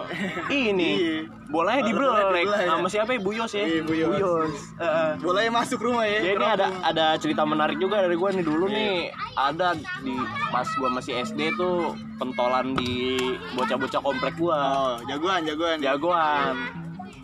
ini 0.49 0.91
Iya. 0.95 1.19
bolanya 1.45 1.83
Bolanya 1.85 2.31
dibelek 2.33 2.47
sama 2.65 2.89
siapa 2.89 3.11
ya 3.11 3.21
Buyos 3.21 3.53
ya 3.53 3.65
Iya, 3.67 3.83
Buyos. 3.83 4.55
Heeh. 4.75 5.11
boleh 5.19 5.45
masuk 5.49 5.83
rumah 5.83 6.07
ya. 6.07 6.23
Ya 6.23 6.33
ini 6.33 6.47
ada 6.47 6.67
ada 6.81 7.07
cerita 7.17 7.43
menarik 7.43 7.77
juga 7.77 8.01
dari 8.01 8.15
gue 8.15 8.29
nih 8.33 8.43
dulu 8.43 8.65
Iya. 8.67 8.75
nih 8.75 8.95
ada 9.35 9.69
di 10.01 10.15
pas 10.49 10.65
gue 10.67 10.89
masih 10.89 11.13
SD 11.21 11.41
tuh 11.53 11.93
pentolan 12.17 12.73
di 12.73 13.19
bocah-bocah 13.53 14.01
komplek 14.01 14.35
gue 14.35 14.55
Oh, 14.55 14.97
jagoan, 15.05 15.43
jagoan. 15.43 15.77
jagoan 15.79 16.55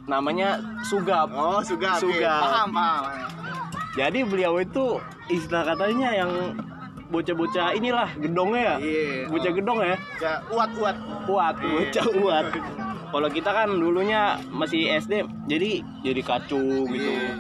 namanya 0.04 0.58
Sugap 0.82 1.30
Oh, 1.30 1.60
suga. 1.60 1.94
oke. 1.94 2.02
Sugap. 2.02 2.42
Paham, 2.42 2.68
paham. 2.70 3.02
jadi 3.92 4.18
beliau 4.24 4.58
itu 4.58 4.98
istilah 5.28 5.62
katanya 5.66 6.08
yang 6.16 6.32
bocah-bocah 7.08 7.72
inilah 7.72 8.08
gedongnya 8.16 8.60
ya 8.60 8.76
Iya. 8.78 9.26
bocah 9.26 9.52
gedong 9.52 9.78
ya 9.80 9.96
Ya, 10.18 10.32
uat, 10.46 10.70
uat. 10.74 10.96
kuat 11.24 11.54
Iya. 11.56 11.68
bocah 11.72 12.04
kuat 12.14 12.44
kalau 13.08 13.28
kita 13.28 13.50
kan 13.50 13.68
dulunya 13.70 14.20
masih 14.48 14.92
SD 14.94 15.12
jadi 15.46 15.70
jadi 16.02 16.20
kacung 16.20 16.84
gitu 16.86 17.08
Iya. 17.08 17.32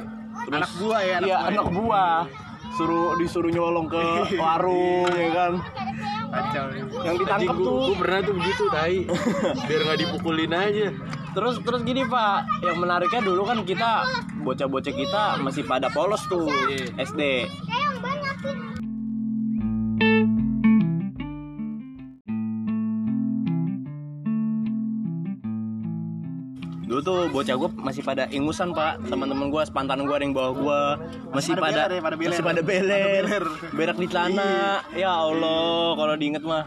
Anak 0.48 0.70
buah 0.74 1.00
ya, 1.00 1.14
anak 1.14 1.26
iya 1.26 1.36
buah. 1.36 1.50
anak 1.50 1.66
buah 1.70 2.16
suruh 2.70 3.10
disuruh 3.16 3.50
nyolong 3.50 3.86
ke 3.86 4.00
warung 4.34 5.10
ya 5.10 5.28
kan 5.30 5.52
Kacau. 6.28 6.64
yang 7.02 7.16
ditangkap 7.16 7.54
gue 7.54 7.64
tuh 7.64 7.96
pernah 7.96 8.20
tuh 8.20 8.34
begitu 8.34 8.64
tai 8.68 8.96
biar 9.62 9.80
nggak 9.82 9.98
dipukulin 9.98 10.52
aja 10.52 10.86
terus 11.30 11.56
terus 11.58 11.80
gini 11.82 12.04
pak 12.04 12.44
yang 12.60 12.76
menariknya 12.76 13.20
dulu 13.22 13.42
kan 13.42 13.58
kita 13.62 14.04
bocah-bocah 14.38 14.94
kita 14.94 15.22
masih 15.38 15.64
pada 15.64 15.88
polos 15.88 16.20
tuh 16.26 16.48
Iya. 16.66 16.92
SD 17.02 17.20
tuh 27.08 27.20
bocah 27.30 27.54
gue 27.56 27.70
masih 27.78 28.02
pada 28.02 28.28
ingusan 28.28 28.68
pak 28.70 29.00
teman-teman 29.02 29.48
gue 29.48 29.62
sepantaran 29.62 30.02
gue 30.02 30.12
ada 30.12 30.22
yang 30.22 30.36
bawah 30.36 30.52
gue 30.54 30.80
masih 31.32 31.52
Pada 31.52 31.62
pada, 31.62 31.80
beler 31.80 31.90
ya, 31.90 32.00
pada 32.02 32.16
beler. 32.16 32.30
masih 32.30 32.44
pada 32.44 32.60
beler, 32.62 32.84
Pada 32.84 33.08
beler. 33.24 33.44
berak 33.72 33.96
di 33.96 34.06
celana 34.06 34.50
ya 34.92 35.10
allah 35.10 35.96
kalau 35.96 36.14
diinget 36.14 36.44
mah 36.44 36.64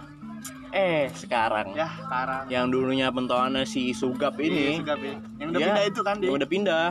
eh 0.72 1.12
sekarang 1.14 1.76
Ya, 1.76 1.86
sekarang. 2.00 2.44
yang 2.48 2.66
dulunya 2.68 3.08
pentolannya 3.08 3.64
si 3.64 3.92
Sugap 3.92 4.34
Iya, 4.36 4.48
ini 4.48 4.66
sugap 4.80 5.00
ya. 5.00 5.16
Yang 5.38 5.48
udah 5.48 5.60
dia 5.60 5.68
pindah 5.68 5.84
itu 5.86 6.02
kan 6.02 6.16
dia. 6.18 6.30
udah 6.32 6.48
pindah 6.48 6.86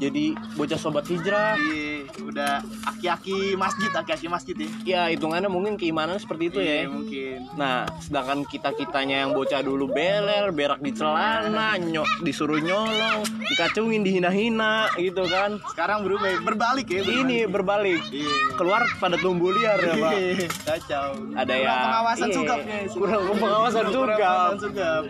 jadi 0.00 0.24
bocah 0.56 0.74
sobat 0.74 1.04
hijrah 1.04 1.54
Iya, 1.54 2.08
udah 2.18 2.52
aki-aki 2.86 3.52
masjid, 3.54 3.92
aki-aki 3.92 4.26
masjid 4.26 4.56
ya. 4.56 4.68
ya 4.82 5.02
hitungannya 5.08 5.46
mungkin 5.46 5.76
keimanan 5.76 6.16
seperti 6.16 6.48
itu 6.48 6.58
Iya, 6.58 6.74
ya 6.74 6.88
mungkin. 6.88 7.36
nah 7.54 7.84
sedangkan 8.00 8.42
kita 8.44 8.72
kitanya 8.72 9.22
yang 9.22 9.32
bocah 9.32 9.60
dulu 9.60 9.86
beler 9.86 10.48
berak 10.50 10.80
di 10.80 10.90
celana 10.90 11.76
nyok 11.76 12.08
disuruh 12.20 12.58
nyolong 12.58 13.20
dikacungin 13.46 14.00
dihina-hina 14.00 14.88
gitu 14.96 15.22
kan 15.26 15.60
Sekarang 15.68 16.00
berubah, 16.00 16.28
ya. 16.30 16.38
berbalik 16.40 16.86
ya. 16.88 17.04
berbalik. 17.04 17.20
ini 17.20 17.38
berbalik 17.44 18.02
Iya. 18.10 18.56
keluar 18.56 18.80
pada 18.96 19.14
tumbuh 19.14 19.52
liar 19.52 19.78
ya 19.78 19.94
pak 19.94 20.12
Iya, 20.12 20.48
Kacau. 20.64 21.10
ada 21.34 21.52
Kurang 21.52 21.60
ya 21.60 21.74
pengawasan 21.84 22.26
iya, 22.26 22.34
sugapnya. 22.34 22.78
kurang 22.90 23.20
pengawasan 23.36 23.84
Kurang 23.84 23.92
juga 23.92 24.14
pengawasan 24.16 24.58
sugap. 24.58 25.02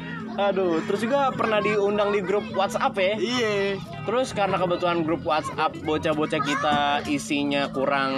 Aduh 0.42 0.80
terus 0.82 1.00
juga 1.00 1.28
pernah 1.30 1.58
diundang 1.58 2.10
di 2.10 2.20
grup 2.20 2.48
WhatsApp 2.50 2.94
ya 2.94 3.14
Iya. 3.14 3.54
Terus 4.00 4.32
karena 4.32 4.56
kebetulan 4.56 5.04
grup 5.04 5.22
WhatsApp 5.22 5.76
bocah-bocah 5.78 6.40
kita 6.40 6.78
isinya 7.06 7.68
kurang 7.68 8.12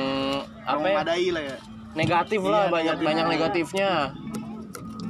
apa 0.62 0.87
ya? 0.87 0.97
Memadai 0.97 1.29
lah 1.29 1.43
ya. 1.45 1.57
Negatif 1.93 2.41
lah, 2.41 2.64
Iya, 2.64 2.71
banyak 2.71 2.95
negatif. 2.95 3.05
banyak 3.05 3.26
negatifnya. 3.29 3.91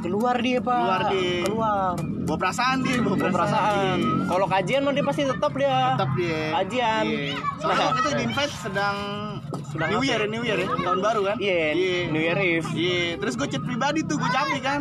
Keluar 0.02 0.34
dia, 0.42 0.58
Pak. 0.58 0.74
Keluar 0.74 1.02
dia. 1.06 1.38
Keluar. 1.46 1.94
Bawa 2.26 2.38
perasaan 2.40 2.78
dia, 2.82 2.98
bawa 2.98 3.14
Bawa 3.14 3.30
perasaan. 3.30 3.98
Kalau 4.26 4.46
kajian 4.48 4.80
mah 4.82 4.90
dia 4.90 5.04
pasti 5.04 5.22
tetap 5.22 5.52
dia. 5.54 5.76
Tetap 5.94 6.10
dia. 6.16 6.40
Kajian. 6.52 7.04
Iya. 7.06 7.34
Soalnya 7.60 7.84
Nah. 7.84 7.94
itu 7.94 8.08
di 8.10 8.22
invite 8.24 8.54
sedang 8.56 8.96
Sedang 9.62 9.88
New 9.88 10.02
Year, 10.02 10.20
ya? 10.20 10.28
New 10.28 10.42
Year 10.42 10.58
ya, 10.58 10.68
tahun 10.68 11.00
baru 11.00 11.20
kan? 11.24 11.36
Iya, 11.38 11.60
New 12.12 12.20
Year 12.20 12.36
Eve. 12.36 12.68
Iya, 12.72 13.16
terus 13.16 13.40
gue 13.40 13.46
chat 13.46 13.62
pribadi 13.62 14.02
tuh, 14.02 14.20
gue 14.20 14.28
capek 14.28 14.60
kan. 14.60 14.80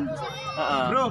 Heeh. 0.51 0.85
Bro, 0.89 1.05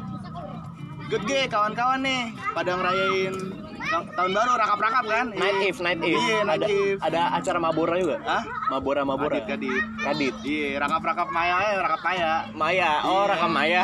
good 1.11 1.25
gay 1.27 1.45
kawan-kawan 1.45 2.01
nih, 2.01 2.23
pada 2.55 2.71
ngerayain 2.73 3.35
ta- 3.83 4.07
tahun 4.15 4.31
baru 4.31 4.53
rakap-rakap 4.55 5.05
kan? 5.05 5.27
Night 5.33 5.57
Iya. 5.57 5.67
Eve, 5.67 5.79
Night 5.83 6.01
Eve. 6.01 6.15
Iya, 6.17 6.39
Night 6.47 6.63
ada, 6.63 6.69
ada 7.03 7.21
acara 7.35 7.59
Mabora 7.59 7.97
juga. 7.99 8.17
Hah? 8.23 8.43
Mabora, 8.71 9.03
Mabora. 9.03 9.35
Kadit, 9.37 9.51
kadit. 9.51 9.83
Kadit. 9.99 10.35
Iya, 10.47 10.79
rakap-rakap 10.79 11.29
Maya 11.29 11.57
ya, 11.61 11.73
rakap 11.77 12.01
Maya. 12.01 12.33
Maya. 12.55 12.91
Oh, 13.03 13.21
Iya. 13.21 13.31
Rakap 13.35 13.51
Maya. 13.51 13.83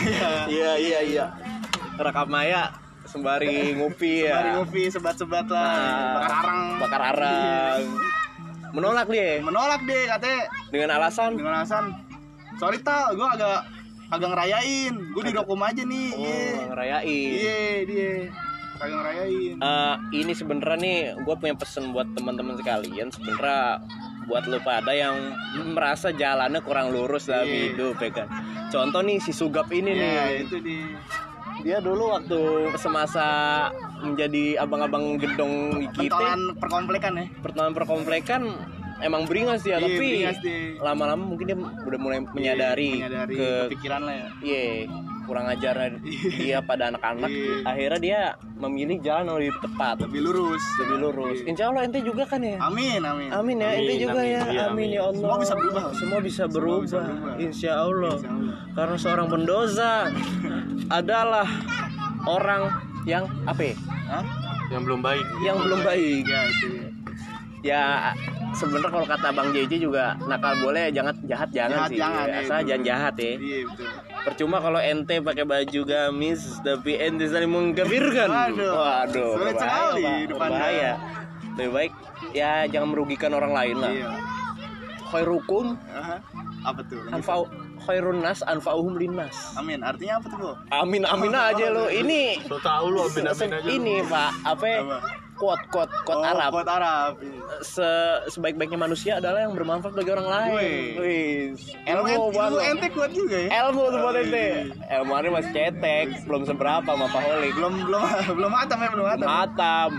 Iya, 0.54 0.70
iya, 0.78 0.98
iya. 1.02 1.24
Rekam 1.98 2.30
Maya 2.30 2.70
sembari 3.02 3.74
ngopi 3.74 4.22
ya. 4.22 4.38
Mari 4.38 4.50
ngopi, 4.54 4.82
sebat-sebat 4.86 5.50
lah, 5.50 5.66
Nah, 5.66 6.14
bakar 6.14 6.32
arang. 6.38 6.60
bakar 6.78 7.02
arang 7.10 7.80
menolak 8.68 9.08
dia 9.08 9.40
Menolak 9.40 9.80
deh 9.82 10.04
katanya 10.06 10.40
dengan 10.68 10.90
alasan 10.94 11.34
dengan 11.34 11.52
alasan 11.58 11.84
sorry 12.54 12.78
tal, 12.78 13.16
gue 13.16 13.24
agak 13.24 13.64
agak 14.08 14.28
ngerayain, 14.30 14.94
gue 15.12 15.22
di 15.22 15.32
Rokom 15.32 15.60
aja 15.60 15.82
nih. 15.82 16.08
Oh, 16.12 16.62
ngerayain. 16.72 17.30
Iya, 17.34 17.58
dia. 17.84 18.12
Kagak 18.78 18.96
ngerayain. 18.96 19.54
Eh, 19.58 19.94
ini 20.14 20.32
sebenarnya 20.32 20.76
nih 20.78 20.96
gue 21.18 21.34
punya 21.34 21.54
pesen 21.54 21.90
buat 21.90 22.06
teman-teman 22.14 22.54
sekalian. 22.56 23.10
Sebenarnya 23.10 23.82
buat 24.24 24.44
lo 24.44 24.60
pada 24.60 24.92
yang 24.92 25.16
merasa 25.72 26.08
jalannya 26.10 26.60
kurang 26.60 26.92
lurus 26.92 27.26
dalam 27.26 27.48
Iya. 27.48 27.72
hidup 27.72 27.96
ya 27.98 28.10
kan? 28.14 28.28
Contoh 28.68 29.00
nih 29.00 29.18
si 29.18 29.32
Sugap 29.32 29.66
ini 29.70 29.90
Iya, 29.90 30.04
nih. 30.30 30.44
itu 30.44 30.56
di 30.60 30.78
dia 31.58 31.82
dulu 31.82 32.14
waktu 32.14 32.38
semasa 32.78 33.26
menjadi 33.98 34.62
abang-abang 34.62 35.18
gedong 35.18 35.82
kita 35.90 36.06
pentolan 36.06 36.40
perkomplekan 36.54 37.12
ya. 37.18 37.26
pertemuan 37.42 37.74
perkomplekan 37.74 38.42
emang 39.00 39.22
beringas 39.24 39.60
dia 39.60 39.76
Iya, 39.76 40.34
tapi 40.34 40.78
lama-lama 40.78 41.22
mungkin 41.24 41.44
dia 41.46 41.56
udah 41.58 41.98
mulai 41.98 42.18
menyadari, 42.26 42.90
Iya, 42.92 43.06
menyadari 43.06 43.34
ke 43.34 43.48
pikiran 43.70 44.00
lah 44.02 44.14
ya. 44.14 44.26
iya 44.40 44.62
kurang 45.22 45.44
ajarnya 45.44 46.00
dia 46.40 46.58
pada 46.58 46.88
anak-anak 46.88 47.28
Iya. 47.28 47.60
akhirnya 47.62 47.98
dia 48.00 48.20
memilih 48.56 48.96
jalan 48.98 49.28
yang 49.28 49.36
lebih 49.38 49.54
tepat 49.60 49.96
Lebih 50.00 50.20
lurus. 50.24 50.64
lebih 50.78 50.96
lurus 50.98 51.38
insya 51.44 51.68
Allah 51.68 51.84
ente 51.84 52.00
juga 52.00 52.24
kan 52.24 52.40
ya 52.40 52.56
Amin, 52.58 52.96
amin. 52.98 53.28
amin 53.28 53.56
ya 53.58 53.70
ente 53.76 53.94
juga 53.98 54.18
amin. 54.18 54.32
ya 54.32 54.40
Iya, 54.48 54.62
amin 54.66 54.72
amin. 54.72 54.88
ya 54.90 55.02
Allah 55.04 55.20
Semua 55.20 55.36
bisa 55.38 55.54
berubah. 55.54 55.82
semua 55.92 56.18
bisa 56.18 56.42
Semua 56.42 56.54
berubah, 56.54 56.80
bisa 56.80 56.98
berubah. 56.98 57.34
insya 57.38 57.72
Allah 57.76 58.14
Insya 58.16 58.30
Allah. 58.32 58.56
karena 58.72 58.96
seorang 58.96 59.26
pendosa 59.28 59.90
adalah 60.88 61.48
orang 62.24 62.62
yang 63.04 63.24
apa 63.44 63.62
ya? 63.62 63.74
Hah? 64.08 64.24
yang 64.68 64.82
belum 64.84 65.00
baik 65.00 65.26
yang 65.40 65.56
belum 65.58 65.80
baik 65.82 66.24
Ya, 66.24 66.40
itu. 66.46 66.66
ya. 66.68 66.84
ya 67.64 67.82
sebenarnya 68.52 68.90
kalau 68.90 69.06
kata 69.06 69.28
Bang 69.30 69.48
JJ 69.50 69.72
juga 69.78 70.04
nakal 70.24 70.54
boleh 70.58 70.88
jangan 70.88 71.14
jahat 71.24 71.48
jangan 71.50 71.76
Jahat 71.78 71.88
sih 71.88 71.98
jangan, 71.98 72.26
ya, 72.26 72.38
asal 72.40 72.58
jangan 72.62 72.82
jahat 72.84 73.14
ya 73.16 73.32
Iya, 73.34 73.58
betul. 73.66 73.88
percuma 74.24 74.56
kalau 74.58 74.80
ente 74.80 75.16
pakai 75.18 75.44
baju 75.44 75.80
gamis 75.84 76.40
tapi 76.60 76.92
ente 76.96 77.24
saling 77.26 77.48
mengkafirkan 77.48 78.28
Waduh. 78.28 78.72
waduh 78.74 79.30
sekali 79.52 80.04
lebih 81.54 81.70
baik 81.70 81.92
ya 82.30 82.66
jangan 82.66 82.88
merugikan 82.88 83.32
orang 83.32 83.52
lain 83.52 83.76
lah 83.76 83.92
Iya. 83.92 84.10
khairukum 85.06 85.74
Aha. 85.90 86.16
Apa 86.60 86.80
tuh? 86.84 87.00
anfa'u 87.08 87.42
khairun 87.80 88.18
nas 88.18 88.42
anfa'uhum 88.42 88.98
linnas 88.98 89.54
Amin. 89.54 89.80
Artinya 89.80 90.18
apa 90.18 90.26
tuh, 90.28 90.38
Bu? 90.38 90.50
amin 90.68 91.02
amin 91.04 91.32
aja 91.32 91.66
lo 91.68 91.86
ini 91.88 92.42
so 92.44 92.58
tau 92.58 92.86
lu 92.86 93.00
amin 93.02 93.24
amin 93.26 93.48
aja 93.54 93.64
ini 93.66 93.94
pak 94.02 94.30
apa 94.44 94.64
ya? 94.66 94.78
Apa? 94.82 94.98
Quote 95.38 95.64
quote 95.70 95.92
quote 96.02 96.18
Oh, 96.18 96.26
Arab 96.26 96.50
Quote 96.50 96.68
Arab. 96.68 97.10
Iya. 97.18 97.40
Se 97.62 97.90
sebaik-baiknya 98.28 98.76
manusia 98.76 99.12
adalah 99.16 99.40
yang 99.40 99.54
bermanfaat 99.54 99.94
bagi 99.94 100.10
orang 100.10 100.28
lain. 100.28 100.52
Wih. 100.52 100.86
Wih, 100.98 101.36
Ilmu, 101.86 102.14
ilmu 102.28 102.58
ente 102.60 102.86
kuat 102.90 103.10
juga 103.10 103.36
ya? 103.38 103.48
Ilmu 103.64 103.82
tuh 103.88 103.98
buat 103.98 104.16
ente. 104.16 104.46
Ilmu 104.84 105.12
ini 105.16 105.30
masih 105.30 105.50
cetek, 105.50 106.06
belum 106.26 106.42
seberapa 106.44 106.84
sama 106.84 107.06
Pak 107.06 107.22
Holik. 107.22 107.52
Belum 107.54 107.74
belum 107.80 108.02
belum 108.34 108.50
matam 108.50 108.76
ya, 108.76 108.88
belum 108.90 109.06
matam. 109.06 109.26
Matam. 109.26 109.90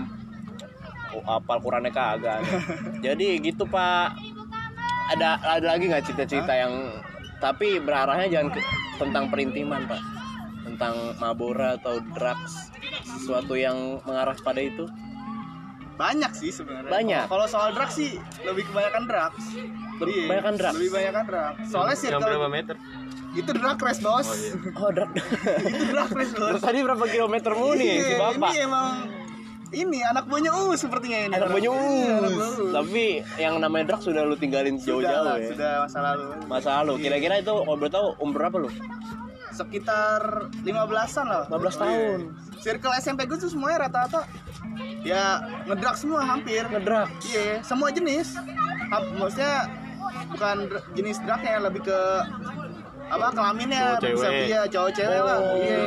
oh, 1.10 1.22
apal 1.26 1.58
Qurannya 1.58 1.90
kagak 1.90 2.38
jadi 3.04 3.42
gitu 3.42 3.66
pak 3.66 4.14
ada 5.10 5.42
ada 5.42 5.74
lagi 5.74 5.90
nggak 5.90 6.06
cita-cita 6.06 6.54
yang 6.54 7.02
tapi 7.42 7.82
berarahnya 7.82 8.30
jangan 8.30 8.54
ke- 8.54 8.68
tentang 8.94 9.26
perintiman 9.26 9.90
pak 9.90 9.98
tentang 10.62 10.94
mabora 11.18 11.74
atau 11.74 11.98
drugs 12.14 12.70
sesuatu 13.02 13.58
yang 13.58 13.98
mengarah 14.06 14.38
pada 14.38 14.62
itu 14.62 14.86
banyak 16.00 16.32
sih 16.32 16.48
sebenarnya. 16.50 16.88
Banyak. 16.88 17.24
kalau 17.28 17.44
soal 17.44 17.68
drugs 17.70 17.92
sih 17.92 18.16
lebih 18.40 18.64
kebanyakan 18.66 19.04
drugs. 19.04 19.44
Lebih 20.00 20.08
Iya, 20.10 20.24
kebanyakan 20.24 20.54
drugs? 20.56 20.74
lebih 20.74 20.90
banyakan 20.90 21.24
drugs. 21.28 21.60
Soalnya 21.68 21.96
sih 21.96 22.06
yang 22.08 22.22
berapa 22.22 22.48
meter? 22.48 22.76
Itu 23.30 23.50
drug 23.52 23.78
race 23.78 24.00
bos. 24.00 24.26
Oh, 24.26 24.34
iya. 24.34 24.54
oh 24.74 24.90
drug 24.90 25.10
itu 25.70 25.84
drug 25.86 26.10
race 26.10 26.32
bos. 26.32 26.48
Terus 26.50 26.62
tadi 26.64 26.78
berapa 26.80 27.04
kilometer 27.06 27.52
mulu 27.52 27.72
nih 27.76 27.90
si 28.00 28.08
Iya, 28.08 28.16
bapak? 28.18 28.50
ini 28.50 28.58
emang 28.60 28.88
ini 29.70 29.98
anak 30.02 30.24
buahnya 30.26 30.50
uh 30.50 30.74
sepertinya 30.74 31.18
ini. 31.22 31.34
Anak 31.36 31.48
banyak 31.52 31.70
Iya, 31.70 32.16
Uus. 32.26 32.74
tapi 32.74 33.04
yang 33.36 33.54
namanya 33.60 33.84
drugs 33.86 34.02
sudah 34.02 34.22
lu 34.24 34.34
tinggalin 34.34 34.80
jauh-jauh 34.80 35.36
ya? 35.36 35.46
sudah 35.52 35.72
masa 35.84 35.98
lalu. 36.02 36.24
Masa 36.48 36.70
lalu. 36.80 36.92
Kira-kira 36.98 37.34
itu 37.38 37.52
kalau 37.52 38.16
umur 38.18 38.34
berapa 38.40 38.56
lu 38.58 38.70
sekitar 39.60 40.20
15-an 40.58 41.26
lah 41.26 41.44
15 41.46 41.52
tahun. 41.76 42.18
Iya. 42.22 42.58
circle 42.58 42.92
SMP 42.94 43.20
gue 43.24 43.36
tuh 43.36 43.48
semuanya 43.48 43.84
rata-rata 43.84 44.24
ya 45.00 45.38
ngedrug 45.64 45.92
semua 45.94 46.20
hampir 46.22 46.64
ngedrug 46.66 47.08
iya 47.26 47.60
semua 47.60 47.88
jenis 47.88 48.36
Hap- 48.86 49.12
maksudnya 49.12 49.68
bukan 50.30 50.56
jenis 50.92 51.20
drugnya 51.20 51.60
lebih 51.62 51.82
ke 51.82 52.00
apa 53.06 53.26
kelaminnya 53.30 53.96
Cowok 53.96 54.12
bisa 54.14 54.26
cewek. 54.26 54.44
iya 54.46 54.60
cowok 54.66 54.90
cewek 54.92 55.20
lah 55.20 55.38
Oh. 55.38 55.56
iya 55.56 55.80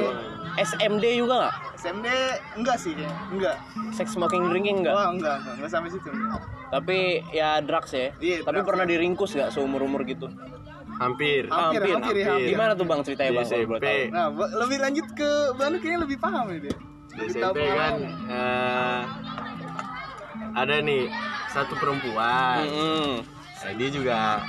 SMD 0.55 1.05
juga 1.15 1.33
nggak 1.39 1.55
SMD 1.75 2.07
enggak 2.55 2.77
sih 2.77 2.91
kayaknya 2.91 3.17
enggak 3.29 3.55
sex 3.91 4.07
smoking 4.11 4.43
drinking 4.47 4.81
nggak 4.81 4.93
wah 4.93 5.09
enggak 5.09 5.35
enggak, 5.39 5.53
enggak 5.55 5.69
sampai 5.71 5.89
situ 5.89 6.09
enggak. 6.09 6.41
tapi 6.69 6.97
ya 7.31 7.57
drugs 7.59 7.91
ya 7.91 8.09
Iya, 8.15 8.37
tapi 8.41 8.55
drugs. 8.55 8.67
pernah 8.67 8.85
diringkus 8.85 9.31
nggak 9.31 9.49
seumur 9.49 9.81
umur 9.81 10.01
gitu 10.03 10.29
hampir. 11.03 11.43
Hampir, 11.51 11.91
hampir, 11.91 12.15
ya, 12.15 12.25
hampir. 12.31 12.49
gimana 12.55 12.71
tuh 12.73 12.85
bang 12.87 13.01
ceritanya 13.03 13.31
bang 13.35 13.47
boleh 13.67 13.79
SMP. 13.83 13.87
nah 14.09 14.27
lebih 14.31 14.77
lanjut 14.79 15.07
ke 15.11 15.29
Banu 15.59 15.75
kayaknya 15.83 15.99
lebih 16.07 16.17
paham 16.17 16.45
nih 16.49 16.59
dia 16.65 16.75
tahu 17.13 17.27
SMP 17.29 17.59
kan 17.69 17.93
eh, 18.31 19.01
ada 20.53 20.75
nih 20.81 21.09
satu 21.53 21.73
perempuan. 21.77 22.65
Nah, 23.63 23.73
dia 23.79 23.89
juga 23.89 24.41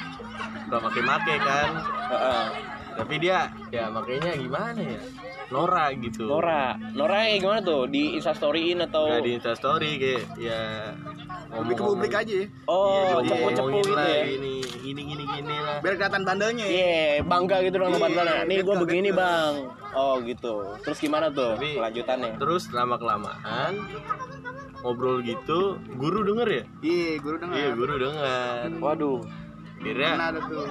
suka 0.66 0.78
make-make 0.80 1.36
kan? 1.38 1.70
Heeh. 2.10 2.46
tapi 2.94 3.18
dia 3.18 3.50
ya 3.74 3.90
makanya 3.90 4.38
gimana 4.38 4.78
ya? 4.78 5.02
Nora 5.50 5.90
gitu. 5.98 6.30
Nora. 6.30 6.78
Nora 6.94 7.26
kayak 7.26 7.42
gimana 7.42 7.60
tuh? 7.60 7.90
Di 7.90 8.14
instastoryin 8.16 8.78
atau 8.86 9.10
nggak 9.10 9.24
di 9.26 9.32
instastory 9.34 9.90
kayak 9.98 10.22
ya 10.38 10.94
lebih 11.54 11.74
ke 11.74 11.82
publik 11.84 12.12
aja 12.12 12.34
ya. 12.34 12.46
oh 12.66 13.22
Iya, 13.22 13.28
cepu-cepu 13.28 13.62
ngomongin 13.62 13.80
gitu 13.80 13.92
lah, 13.92 14.06
ya 14.06 14.24
Ini, 14.26 14.54
gini 14.76 15.02
gini 15.04 15.24
gini 15.24 15.56
lah. 15.56 15.76
biar 15.78 15.94
kelihatan 15.94 16.22
bandelnya 16.22 16.64
ya. 16.64 16.72
Iya, 16.72 16.98
bangga 17.22 17.56
gitu 17.60 17.76
dong 17.76 17.88
Iya, 17.88 17.94
sama 17.94 18.04
Bandana. 18.04 18.32
Nih 18.44 18.56
gue 18.56 18.66
betul, 18.66 18.82
begini 18.82 19.08
betul. 19.08 19.20
bang. 19.20 19.52
Oh 19.94 20.14
gitu. 20.20 20.54
Terus 20.82 20.98
gimana 20.98 21.26
tuh 21.30 21.50
Tapi- 21.54 21.76
kelanjutannya? 21.76 22.32
Terus 22.36 22.62
lama 22.70 22.96
kelamaan 22.96 23.72
ngobrol 24.80 25.22
gitu, 25.22 25.60
guru 25.96 26.20
denger 26.22 26.48
ya? 26.50 26.62
iya 26.82 27.16
guru 27.16 27.36
dengar 27.38 27.56
Iya, 27.56 27.68
guru 27.72 27.94
denger. 27.96 28.66
Waduh. 28.78 29.20
Kira 29.80 30.08
ada 30.16 30.40
tuh 30.40 30.64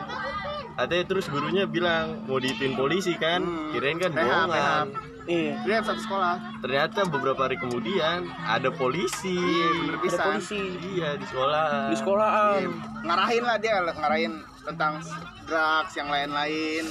terus 1.06 1.30
gurunya 1.30 1.66
bilang 1.66 2.25
mau 2.25 2.38
diitin 2.38 2.74
polisi 2.74 3.13
kan? 3.13 3.42
Hmm. 3.42 3.70
Kirain 3.72 3.98
kan 3.98 4.10
bohongan. 4.12 4.88
Iya. 5.24 5.55
dia 5.64 5.77
satu 5.79 6.01
sekolah 6.01 6.36
Ternyata 6.59 7.00
beberapa 7.05 7.42
hari 7.42 7.55
kemudian 7.55 8.27
ada 8.44 8.68
polisi. 8.70 9.36
iya 9.36 9.68
bener 9.74 9.96
Ada 10.03 10.18
polisi 10.22 10.62
Iya 10.94 11.09
di 11.16 11.25
sekolah. 11.25 11.68
di 11.88 11.96
sekolahan. 11.96 12.59
Iya, 12.59 12.70
ngarahin 13.03 13.44
lah 13.44 13.55
dia 13.57 13.72
ngarahin 13.83 14.33
tentang 14.64 14.94
drugs 15.44 15.94
yang 15.94 16.07
lain-lain 16.07 16.86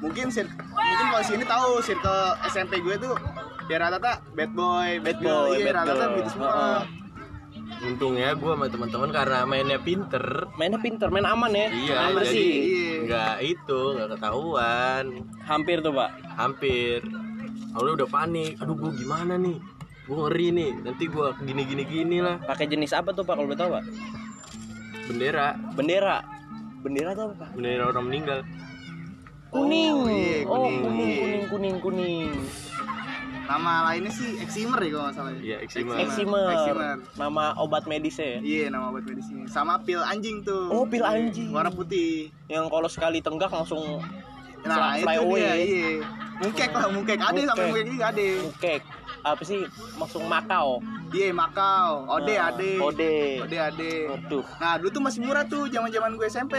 mungkin 0.00 0.28
sir 0.28 0.44
mungkin 0.66 1.06
kalau 1.06 1.22
sini 1.22 1.44
tahu 1.44 1.70
circle 1.80 2.20
SMP 2.44 2.80
gue 2.80 2.96
tuh 2.96 3.12
ya 3.66 3.76
rata-rata 3.78 4.20
bad 4.32 4.52
boy 4.52 5.00
Bad 5.00 5.18
boy, 5.18 5.54
iya 5.54 5.64
bad 5.64 5.74
rata-rata 5.80 6.06
gitu 6.14 6.28
semua 6.30 6.48
Heeh. 6.50 6.82
Untungnya 7.84 8.32
gue 8.32 8.48
sama 8.48 8.64
teman-teman 8.66 9.10
karena 9.10 9.44
mainnya 9.44 9.76
pinter. 9.76 10.48
Mainnya 10.56 10.80
pinter, 10.80 11.08
main 11.08 11.24
aman 11.24 11.52
ya. 11.52 11.68
Iya, 11.68 11.92
main 11.92 12.04
jadi 12.06 12.16
bersih. 12.16 12.48
Iya. 12.48 12.92
nggak 13.04 13.34
itu, 13.42 13.80
nggak 13.92 14.08
ketahuan. 14.16 15.04
Hampir 15.42 15.76
tuh 15.80 15.92
pak. 15.92 16.10
hampir 16.34 16.98
awalnya 17.72 17.94
udah 17.98 18.08
panik 18.08 18.52
aduh 18.56 18.74
gue 18.74 18.90
gimana 18.96 19.34
nih 19.34 19.58
gue 20.04 20.16
ngeri 20.18 20.48
nih 20.50 20.70
nanti 20.82 21.04
gue 21.06 21.26
gini 21.42 21.62
gini 21.64 21.82
gini 21.82 22.18
lah 22.18 22.36
Pakai 22.40 22.66
jenis 22.66 22.92
apa 22.92 23.10
tuh 23.10 23.22
pak 23.22 23.34
kalau 23.34 23.46
boleh 23.46 23.56
tahu 23.56 23.70
pak? 23.72 23.84
bendera 25.04 25.48
Bendera. 25.72 26.18
Bendera 26.80 27.10
tuh 27.12 27.24
apa 27.26 27.34
pak? 27.38 27.48
bendera 27.52 27.84
orang 27.86 28.04
meninggal 28.06 28.40
Kuning. 29.48 29.94
Oh, 29.94 30.10
iya, 30.10 30.42
Oh, 30.44 30.66
kuning. 30.66 30.82
kuning, 30.82 31.14
kuning, 31.14 31.44
kuning, 31.46 31.76
kuning. 31.80 32.30
nama 33.44 33.86
lainnya 33.86 34.08
sih 34.10 34.40
eksimer 34.40 34.80
ya 34.80 34.88
kalau 34.90 35.04
nggak 35.04 35.14
salah 35.14 35.30
ya. 35.30 35.38
Iya, 35.38 35.56
Eksimer. 35.60 35.94
Eksimer. 36.00 36.48
Eksimer. 36.50 36.96
Nama 37.14 37.44
obat 37.54 37.84
medisnya 37.84 38.26
ya. 38.26 38.38
iya 38.40 38.64
nama 38.66 38.88
obat 38.88 39.04
medisnya 39.04 39.44
sama 39.46 39.76
pil 39.78 40.00
anjing 40.00 40.40
tuh 40.42 40.72
Oh, 40.72 40.82
pil 40.82 41.04
anjing. 41.04 41.52
warna 41.52 41.68
putih 41.68 42.32
Yang 42.46 42.64
kalau 42.66 42.88
sekali 42.88 43.20
tenggak 43.20 43.48
langsung 43.48 44.00
nah 44.64 44.76
fly 44.96 44.98
itu 44.98 45.20
away. 45.20 45.40
dia 45.40 45.54
iya 45.56 45.90
mungkek 46.34 46.70
lah 46.70 46.88
mungkek 46.88 47.16
ada 47.16 47.30
sampai 47.38 47.44
Mungkek. 47.44 47.64
mungkek 47.64 47.84
juga 47.88 48.04
ada 48.10 48.26
Mukek. 48.42 48.82
Apa 49.24 49.40
sih? 49.40 49.60
Langsung 49.96 50.24
Makau. 50.26 50.68
iya 51.08 51.32
makau 51.32 52.04
ode 52.10 52.34
Nah, 52.34 52.50
ade 52.50 52.70
Ode. 52.76 53.14
ode 53.40 53.56
ade 53.56 53.92
Waduh, 54.06 54.44
nah 54.58 54.76
dulu 54.76 54.88
tuh 54.90 55.00
masih 55.00 55.20
murah 55.22 55.44
tuh 55.44 55.64
zaman 55.66 55.88
zaman 55.88 56.10
gue 56.14 56.26
SMP 56.26 56.54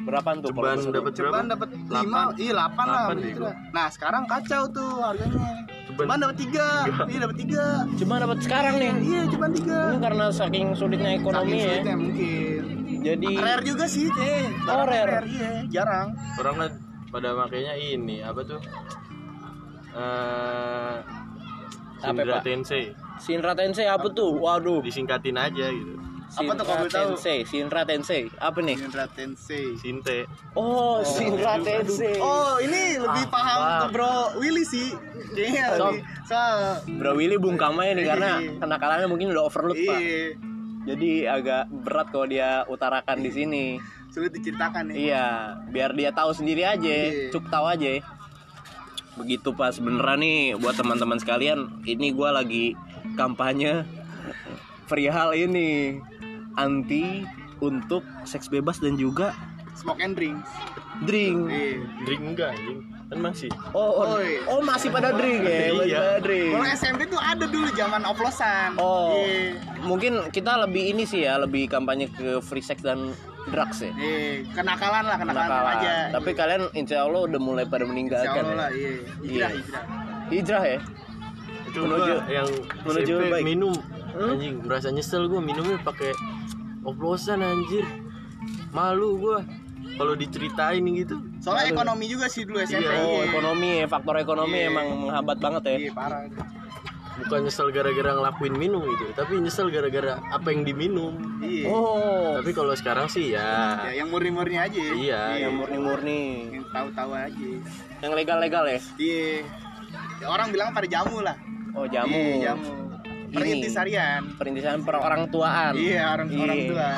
berapaan 0.00 0.40
tuh? 0.40 0.48
Ceban 0.48 0.80
dapat 0.80 0.90
berapa 0.90 1.10
Ceban 1.12 1.44
dapat 1.46 1.68
lima, 1.70 2.20
iya 2.34 2.50
delapan 2.50 2.86
lah. 2.88 3.04
Lah. 3.12 3.54
Nah 3.70 3.86
sekarang 3.86 4.24
kacau 4.24 4.64
tuh 4.66 4.90
harganya. 4.98 5.68
Ceban. 5.84 6.00
Ceban 6.00 6.18
dapat 6.18 6.36
tiga, 6.40 6.66
iya 7.04 7.18
dapat 7.20 7.36
tiga. 7.36 7.64
Cuma 7.94 8.14
dapat 8.16 8.38
sekarang 8.40 8.74
nih. 8.74 8.90
Iya 8.98 9.20
ceban 9.28 9.50
tiga. 9.52 9.78
Ini 9.86 9.98
karena 10.00 10.24
saking 10.32 10.66
sulitnya 10.72 11.10
ekonomi 11.14 11.36
Saking 11.46 11.60
ya. 11.60 11.68
sulitnya 11.68 11.94
mungkin. 11.94 12.60
Jadi 13.00 13.26
Rare 13.34 13.62
juga 13.62 13.84
sih, 13.86 14.08
teh. 14.10 14.44
Oh, 14.66 14.82
rare. 14.82 15.24
iya, 15.26 15.50
jarang. 15.70 16.16
orang 16.34 16.56
pada 17.10 17.34
makainya 17.34 17.74
ini 17.74 18.22
apa 18.22 18.40
tuh 18.42 18.60
eh 19.90 20.94
Apa, 22.00 22.16
Sindra 22.16 22.38
Pak? 22.38 22.42
Tensei 22.46 22.84
Shinra 23.20 23.52
Tensei 23.52 23.84
apa 23.84 24.08
tuh? 24.08 24.32
Waduh. 24.34 24.80
disingkatin 24.80 25.36
aja 25.36 25.68
gitu 25.68 25.98
Apa 26.30 26.54
tuh 26.54 26.62
kalau 26.62 26.86
tahu? 26.86 27.18
Tensei, 27.18 27.42
Shinra 27.42 27.82
Tensei. 27.82 28.30
Apa 28.38 28.62
nih? 28.62 28.78
Shinra 28.78 29.10
Tensei. 29.10 29.74
Sinte 29.74 30.30
Oh, 30.54 31.02
Shinra 31.02 31.58
Tensei. 31.58 32.22
Oh, 32.22 32.54
ini 32.62 33.02
lebih 33.02 33.26
paham 33.26 33.58
Pak. 33.58 33.78
ke 33.82 33.86
Bro 33.90 34.14
Willy 34.38 34.62
sih. 34.62 34.94
Kayaknya 35.34 35.64
lebih. 35.74 36.06
Soal 36.22 36.86
Bro 36.86 37.18
Willy 37.18 37.34
bungkamnya 37.34 37.98
nih 37.98 38.06
karena 38.06 38.30
Iya. 38.38 38.62
kenakalannya 38.62 39.08
mungkin 39.10 39.34
udah 39.34 39.42
overload, 39.42 39.74
Pak. 39.74 39.98
Jadi 40.80 41.24
agak 41.24 41.68
berat 41.70 42.08
kalau 42.08 42.26
dia 42.26 42.64
utarakan 42.66 43.20
di 43.20 43.30
sini. 43.30 43.64
sulit 44.14 44.34
diceritakan 44.34 44.90
nih. 44.90 45.06
Iya, 45.06 45.26
biar 45.70 45.94
dia 45.94 46.10
tahu 46.10 46.34
sendiri 46.34 46.66
aja, 46.66 46.82
Iya. 46.82 47.30
cuk 47.30 47.46
tahu 47.46 47.62
aja. 47.62 48.02
Begitu 49.14 49.54
pas 49.54 49.78
beneran 49.78 50.18
nih 50.18 50.58
buat 50.58 50.74
teman-teman 50.74 51.22
sekalian, 51.22 51.82
ini 51.86 52.10
gua 52.10 52.34
lagi 52.34 52.74
kampanye 53.14 53.86
perihal 54.86 55.30
ini 55.30 56.02
anti 56.58 57.22
untuk 57.62 58.02
seks 58.26 58.50
bebas 58.50 58.82
dan 58.82 58.98
juga 58.98 59.30
Smoke 59.78 60.02
and 60.02 60.18
drink. 60.18 60.42
drink. 61.06 61.38
Iya. 61.46 61.78
drink 62.02 62.22
enggak 62.26 62.50
anjing 62.52 62.80
kan 63.10 63.18
masih 63.20 63.50
Oh, 63.72 63.90
oh, 64.00 64.14
oh, 64.48 64.60
masih 64.62 64.86
pada 64.88 65.10
drink 65.10 65.42
ya, 65.42 65.74
masih 65.74 65.82
Iya. 65.84 65.98
pada 65.98 66.18
drink. 66.22 66.50
Kalau 66.52 66.66
SMP 66.70 67.00
tuh 67.04 67.18
ada 67.20 67.42
dulu 67.44 67.66
zaman 67.72 68.02
oplosan. 68.04 68.70
Oh, 68.76 69.18
Iya. 69.18 69.58
mungkin 69.82 70.12
kita 70.30 70.54
lebih 70.60 70.94
ini 70.94 71.02
sih 71.02 71.26
ya, 71.26 71.34
lebih 71.36 71.66
kampanye 71.66 72.06
ke 72.08 72.38
free 72.38 72.62
sex 72.62 72.78
dan 72.80 73.10
drugs 73.46 73.80
ya. 73.80 73.90
Eh, 73.92 74.46
kenakalan 74.48 75.04
lah, 75.04 75.16
kenakalan, 75.16 75.50
Kenakalan. 75.50 75.74
aja. 75.76 75.94
Tapi 76.12 76.30
kalian 76.32 76.62
insya 76.72 77.02
Allah 77.02 77.26
udah 77.26 77.40
mulai 77.40 77.64
pada 77.64 77.82
Insya 77.82 77.90
meninggalkan 77.90 78.44
Allah 78.46 78.54
ya. 78.54 78.54
lah, 78.56 78.70
iya. 78.70 78.90
Hijrah, 79.18 79.50
Iya. 79.50 79.58
hijrah. 79.58 79.84
Hijrah 80.30 80.64
ya. 80.64 80.78
itu 81.62 81.78
Menuju- 81.80 82.18
gua 82.18 82.26
yang 82.28 82.48
menuju 82.82 83.14
SMP 83.16 83.30
baik. 83.30 83.44
minum 83.44 83.74
Hmm? 84.10 84.30
anjing 84.32 84.54
merasa 84.60 84.88
nyesel 84.88 85.22
gue 85.24 85.38
minumnya 85.40 85.78
pakai 85.80 86.10
oplosan 86.80 87.38
anjir 87.40 87.86
malu 88.68 89.14
gue 89.16 89.38
kalau 90.00 90.16
diceritain 90.16 90.80
gitu 90.80 91.20
Soalnya 91.38 91.66
ekonomi 91.70 92.04
juga 92.06 92.26
sih 92.26 92.42
dulu 92.42 92.56
SMP. 92.58 92.82
Iya. 92.82 92.96
Oh, 92.98 93.20
iya. 93.20 93.28
ekonomi 93.28 93.68
ya, 93.74 93.86
faktor 93.86 94.14
ekonomi 94.16 94.56
Iya. 94.58 94.70
emang 94.70 94.86
menghambat 94.98 95.38
banget 95.38 95.62
ya. 95.62 95.76
Iya, 95.78 95.92
parah. 95.92 96.20
bukan 97.20 97.44
nyesel 97.44 97.68
gara-gara 97.68 98.16
ngelakuin 98.16 98.56
minum 98.56 98.80
gitu 98.86 99.12
tapi 99.12 99.36
nyesel 99.36 99.68
gara-gara 99.68 100.16
apa 100.24 100.48
yang 100.48 100.64
diminum 100.64 101.20
Iya. 101.38 101.68
Oh, 101.68 102.40
tapi 102.40 102.50
kalau 102.50 102.72
sekarang 102.72 103.06
sih 103.06 103.30
ya 103.30 103.76
Ya, 103.84 104.00
yang 104.00 104.08
murni-murni 104.08 104.56
aja. 104.56 104.72
ya. 104.72 104.92
iya 104.96 105.22
yang 105.38 105.52
murni-murni, 105.54 106.48
Yang 106.50 106.64
tahu-tahu 106.72 107.12
aja. 107.12 107.48
yang 108.00 108.12
legal-legal 108.16 108.64
ya. 108.66 108.80
Iya. 108.96 109.44
Ya, 110.16 110.26
orang 110.26 110.48
bilang 110.48 110.72
pada 110.72 110.88
jamu 110.88 111.20
lah. 111.20 111.36
Oh, 111.70 111.84
jamu. 111.84 112.08
Iya, 112.40 112.56
jamu. 112.56 112.72
perintis 113.30 113.76
harian 113.76 114.26
perintisan 114.34 114.82
per 114.82 114.98
orang 114.98 115.30
tuaan 115.30 115.78
iya 115.78 116.02
orang 116.10 116.34
orang 116.34 116.58
Iya. 116.58 116.66
tua 116.66 116.88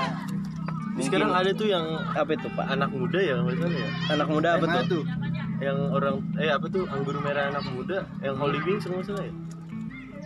Terus 0.93 1.05
sekarang 1.09 1.31
ada 1.33 1.51
tuh 1.57 1.69
yang 1.73 1.85
apa 2.13 2.31
itu 2.37 2.49
pak? 2.53 2.67
Anak 2.69 2.91
muda 2.93 3.19
ya 3.19 3.35
salah 3.41 3.73
ya? 3.73 3.89
Anak 4.13 4.29
muda 4.29 4.49
apa 4.61 4.65
Eh, 4.65 4.73
tuh? 4.73 4.85
tuh 4.89 5.03
yang 5.63 5.79
orang 5.89 6.17
eh 6.37 6.51
apa 6.53 6.67
tuh 6.69 6.85
anggur 6.91 7.17
merah 7.23 7.49
anak 7.49 7.65
muda 7.73 8.05
yang 8.21 8.35
Holy 8.37 8.61
Wings 8.61 8.85
kalau 8.85 9.01
salah 9.01 9.25
ya? 9.25 9.35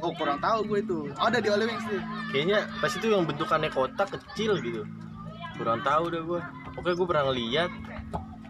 Oh 0.04 0.12
kurang 0.12 0.38
tahu 0.42 0.58
gue 0.66 0.78
itu. 0.82 0.98
Ada 1.16 1.38
di 1.38 1.48
Holy 1.48 1.64
Wings 1.70 1.84
tuh 1.86 2.00
kayaknya 2.34 2.58
pas 2.82 2.90
itu 2.90 3.06
yang 3.06 3.22
bentukannya 3.24 3.70
kotak 3.70 4.08
kecil 4.10 4.58
gitu. 4.58 4.82
Kurang 5.56 5.80
tahu 5.86 6.10
deh 6.10 6.20
gua. 6.20 6.40
Oke 6.76 6.92
gua 6.92 7.06
pernah 7.08 7.24
ngeliat 7.32 7.70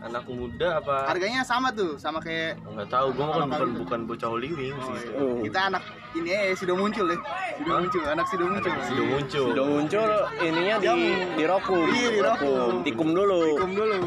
anak 0.06 0.24
muda 0.30 0.78
apa 0.78 1.08
harganya 1.10 1.42
sama 1.42 1.74
tuh 1.74 1.98
sama 1.98 2.22
kayak 2.22 2.60
nggak 2.62 2.86
tahu 2.86 3.10
gua 3.16 3.42
kan 3.42 3.48
bukan 3.50 3.70
bukan 3.82 4.00
bocah 4.06 4.28
Holy 4.30 4.50
Wings 4.54 4.78
oh, 4.78 4.94
gitu. 4.94 5.10
iya. 5.10 5.18
Oh. 5.18 5.36
kita 5.42 5.60
anak 5.72 5.82
ini 6.16 6.30
eh 6.32 6.52
sudah 6.52 6.74
muncul 6.74 7.06
ya 7.06 7.18
sudah 7.56 7.68
Hah? 7.68 7.80
muncul 7.80 8.02
anak 8.04 8.26
sudah 8.26 8.46
muncul 8.46 8.72
sudah 8.82 9.04
muncul 9.06 9.46
udah 9.52 9.64
muncul 9.66 10.08
ininya 10.40 10.74
di 10.78 10.88
di 11.36 11.44
rokum 11.44 11.84
Iya, 11.86 12.08
di 12.10 12.20
rokum. 12.20 12.70
tikum 12.82 13.08
dulu 13.12 13.40
Hukum 13.56 13.70
dulu 13.72 13.98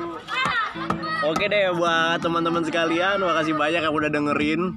Oke 1.20 1.52
deh 1.52 1.68
buat 1.76 2.24
teman-teman 2.24 2.64
sekalian, 2.64 3.20
makasih 3.20 3.52
banyak 3.52 3.84
yang 3.84 3.92
udah 3.92 4.08
dengerin. 4.08 4.72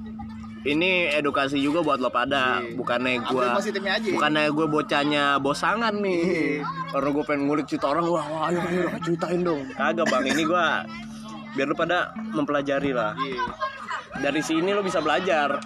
Ini 0.63 1.15
edukasi 1.15 1.55
juga 1.55 1.79
buat 1.79 1.99
lo 1.99 2.07
pada, 2.07 2.59
Iya. 2.59 2.75
bukannya 2.75 3.23
positifnya 3.55 3.95
aja 3.95 4.09
bukannya 4.11 4.43
gue 4.51 4.67
bocahnya 4.67 5.23
bosangan 5.39 5.95
nih. 5.99 6.19
Iya. 6.19 6.67
Karena 6.91 7.09
gue 7.15 7.23
pengen 7.23 7.41
ngulik 7.47 7.67
cerita 7.67 7.91
orang, 7.91 8.03
wah, 8.07 8.23
wah 8.27 8.41
ayo, 8.51 8.59
ayo, 8.59 8.91
ceritain 8.99 9.39
dong. 9.39 9.63
Kagak 9.71 10.03
bang, 10.03 10.23
ini 10.35 10.43
gua 10.43 10.83
biar 11.55 11.67
lo 11.67 11.75
pada 11.75 12.11
mempelajari 12.15 12.91
lah. 12.91 13.15
iya 13.19 13.43
Dari 14.19 14.41
sini 14.43 14.71
lo 14.71 14.83
bisa 14.83 14.99
belajar. 14.99 15.63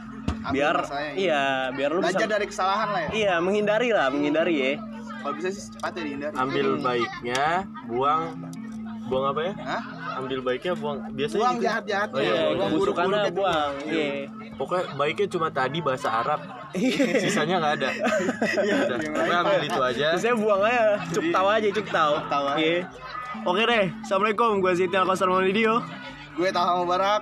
Ambil 0.47 0.55
Biar 0.57 0.77
iya. 0.79 1.11
iya, 1.13 1.43
biar 1.69 1.91
bisa 1.93 2.03
belajar 2.09 2.27
dari 2.29 2.45
kesalahan 2.45 2.87
lah 2.87 3.01
ya 3.01 3.09
Iya, 3.11 3.33
menghindari 3.37 3.89
lah, 3.89 4.07
menghindari 4.07 4.55
ya. 4.55 4.71
kalau 5.17 5.33
bisa 5.33 5.49
sih 5.49 5.63
cepatnya 5.69 6.01
dihindari 6.03 6.33
ambil 6.33 6.67
baiknya 6.79 7.43
buang 7.85 8.21
buang 9.05 9.25
apa 9.25 9.41
ya 9.41 9.53
Hah? 9.57 9.81
ambil 10.17 10.39
baiknya 10.41 10.73
buang 10.73 10.97
biasanya 11.11 11.41
buang 11.41 11.55
gitu. 11.55 11.65
jahat 11.65 11.83
jahatnya 11.85 12.15
Oh, 12.15 12.21
iya, 12.21 12.31
Iya, 12.33 12.43
buang 12.49 12.71
buruk-buruknya 12.73 13.19
tuh. 13.21 13.33
buang. 13.33 13.71
Iya. 13.85 14.07
pokoknya 14.53 14.85
baiknya 14.93 15.27
cuma 15.29 15.47
tadi 15.49 15.77
bahasa 15.79 16.07
Arab 16.11 16.39
sisanya 17.17 17.55
nggak 17.57 17.73
ada 17.77 17.89
Iya, 18.57 18.75
pokoknya 18.89 19.37
ambil 19.37 19.61
itu 19.63 19.81
aja 19.81 20.07
saya 20.15 20.33
buang 20.33 20.61
aja, 20.61 20.83
cuk 21.09 21.25
tahu 21.29 21.47
aja, 21.49 21.67
cuk 21.71 21.87
tahu. 21.89 22.13
Iya. 22.57 22.79
Oke 23.39 23.61
deh, 23.63 23.85
assalamualaikum. 24.01 24.57
Gue 24.57 24.73
Siti 24.73 24.91
Alkosar 24.93 25.29
video. 25.39 25.77
gue 26.33 26.49
tahu 26.49 26.65
sama 26.65 26.83
barak 26.85 27.21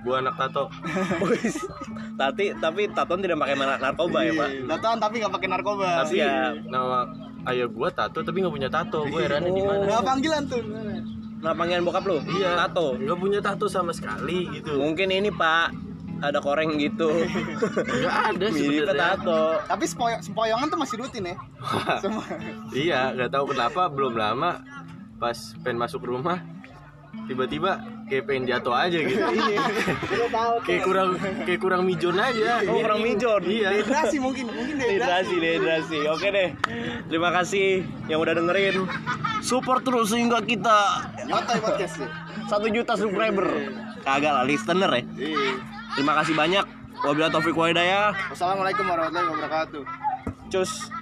gua 0.00 0.22
anak 0.22 0.34
tato. 0.36 0.70
Tapi 2.18 2.50
tapi 2.58 2.90
Taton 2.90 3.22
tidak 3.22 3.38
pakai 3.38 3.54
narkoba 3.54 4.18
ya 4.20 4.32
pak. 4.34 4.48
Datang 4.66 4.94
tapi 4.98 5.14
nggak 5.18 5.32
pakai 5.32 5.48
narkoba 5.48 5.86
tapi 6.02 6.18
Siap. 6.18 6.66
nama 6.66 7.06
ayah 7.46 7.64
gua 7.66 7.88
tato 7.88 8.20
tapi 8.20 8.42
nggak 8.42 8.52
punya 8.52 8.66
tato 8.68 9.06
gue 9.06 9.20
herannya 9.20 9.48
di 9.48 9.62
mana 9.62 9.86
Nah 9.86 10.02
panggilan 10.02 10.42
tuh 10.44 10.60
Nah 11.38 11.54
panggilan 11.54 11.80
bokap 11.80 12.02
lu? 12.04 12.18
iya 12.34 12.58
Tato. 12.58 12.98
nggak 12.98 13.16
punya 13.16 13.38
tato 13.38 13.66
sama 13.66 13.90
sekali 13.90 14.50
gitu 14.52 14.74
Mungkin 14.76 15.08
ini 15.08 15.30
pak 15.30 15.70
ada 16.18 16.42
koreng 16.42 16.74
gitu. 16.76 17.06
nggak 17.78 18.14
ada 18.28 18.46
sebenarnya 18.50 18.94
tato. 19.14 19.42
Tapi 19.64 19.84
sempoy- 19.86 20.18
sempoyongan 20.18 20.66
tuh 20.66 20.76
masih 20.76 20.96
rutin 20.98 21.22
ya 21.24 21.36
Semua 22.02 22.26
iya 22.74 23.14
nggak 23.14 23.30
tahu 23.30 23.44
kenapa 23.48 23.86
belum 23.86 24.12
lama 24.12 24.58
pas 25.16 25.38
pengen 25.60 25.78
masuk 25.78 26.02
rumah 26.02 26.42
tiba-tiba 27.24 27.78
kayak 28.08 28.24
pengen 28.24 28.44
jatuh 28.48 28.72
aja 28.72 28.98
gitu 28.98 29.20
kayak 30.64 30.82
kurang 30.82 31.08
kayak 31.44 31.60
kurang 31.60 31.82
mijon 31.84 32.16
aja 32.16 32.64
Oh 32.64 32.80
kurang 32.80 33.00
mijon. 33.00 33.40
iya 33.44 33.68
Dehidrasi 33.70 34.16
mungkin 34.18 34.48
Mungkin 34.48 34.74
dehidrasi 34.76 35.34
Dehidrasi. 35.36 35.98
Oke 36.08 36.28
deh. 36.28 36.48
Terima 37.06 37.30
kasih 37.30 37.84
yang 38.08 38.18
udah 38.18 38.34
dengerin. 38.34 38.88
Support 39.40 39.84
terus 39.84 40.10
sehingga 40.10 40.40
kita 40.40 41.04
Nyotoy 41.24 41.58
podcast 41.60 41.94
ya 42.00 42.08
satu 42.48 42.66
juta 42.66 42.96
subscriber. 42.96 43.44
Kagak 44.00 44.32
lah 44.32 44.44
listener 44.44 44.90
ya. 44.90 45.02
Iya 45.14 45.52
Terima 45.94 46.16
kasih 46.16 46.32
banyak. 46.32 46.64
Wabillahi 46.98 47.30
taufiq 47.30 47.54
wa 47.54 47.68
hidayah. 47.68 48.10
Wassalamualaikum 48.32 48.82
warahmatullahi 48.82 49.28
wabarakatuh 49.30 49.82
Cus. 50.48 50.97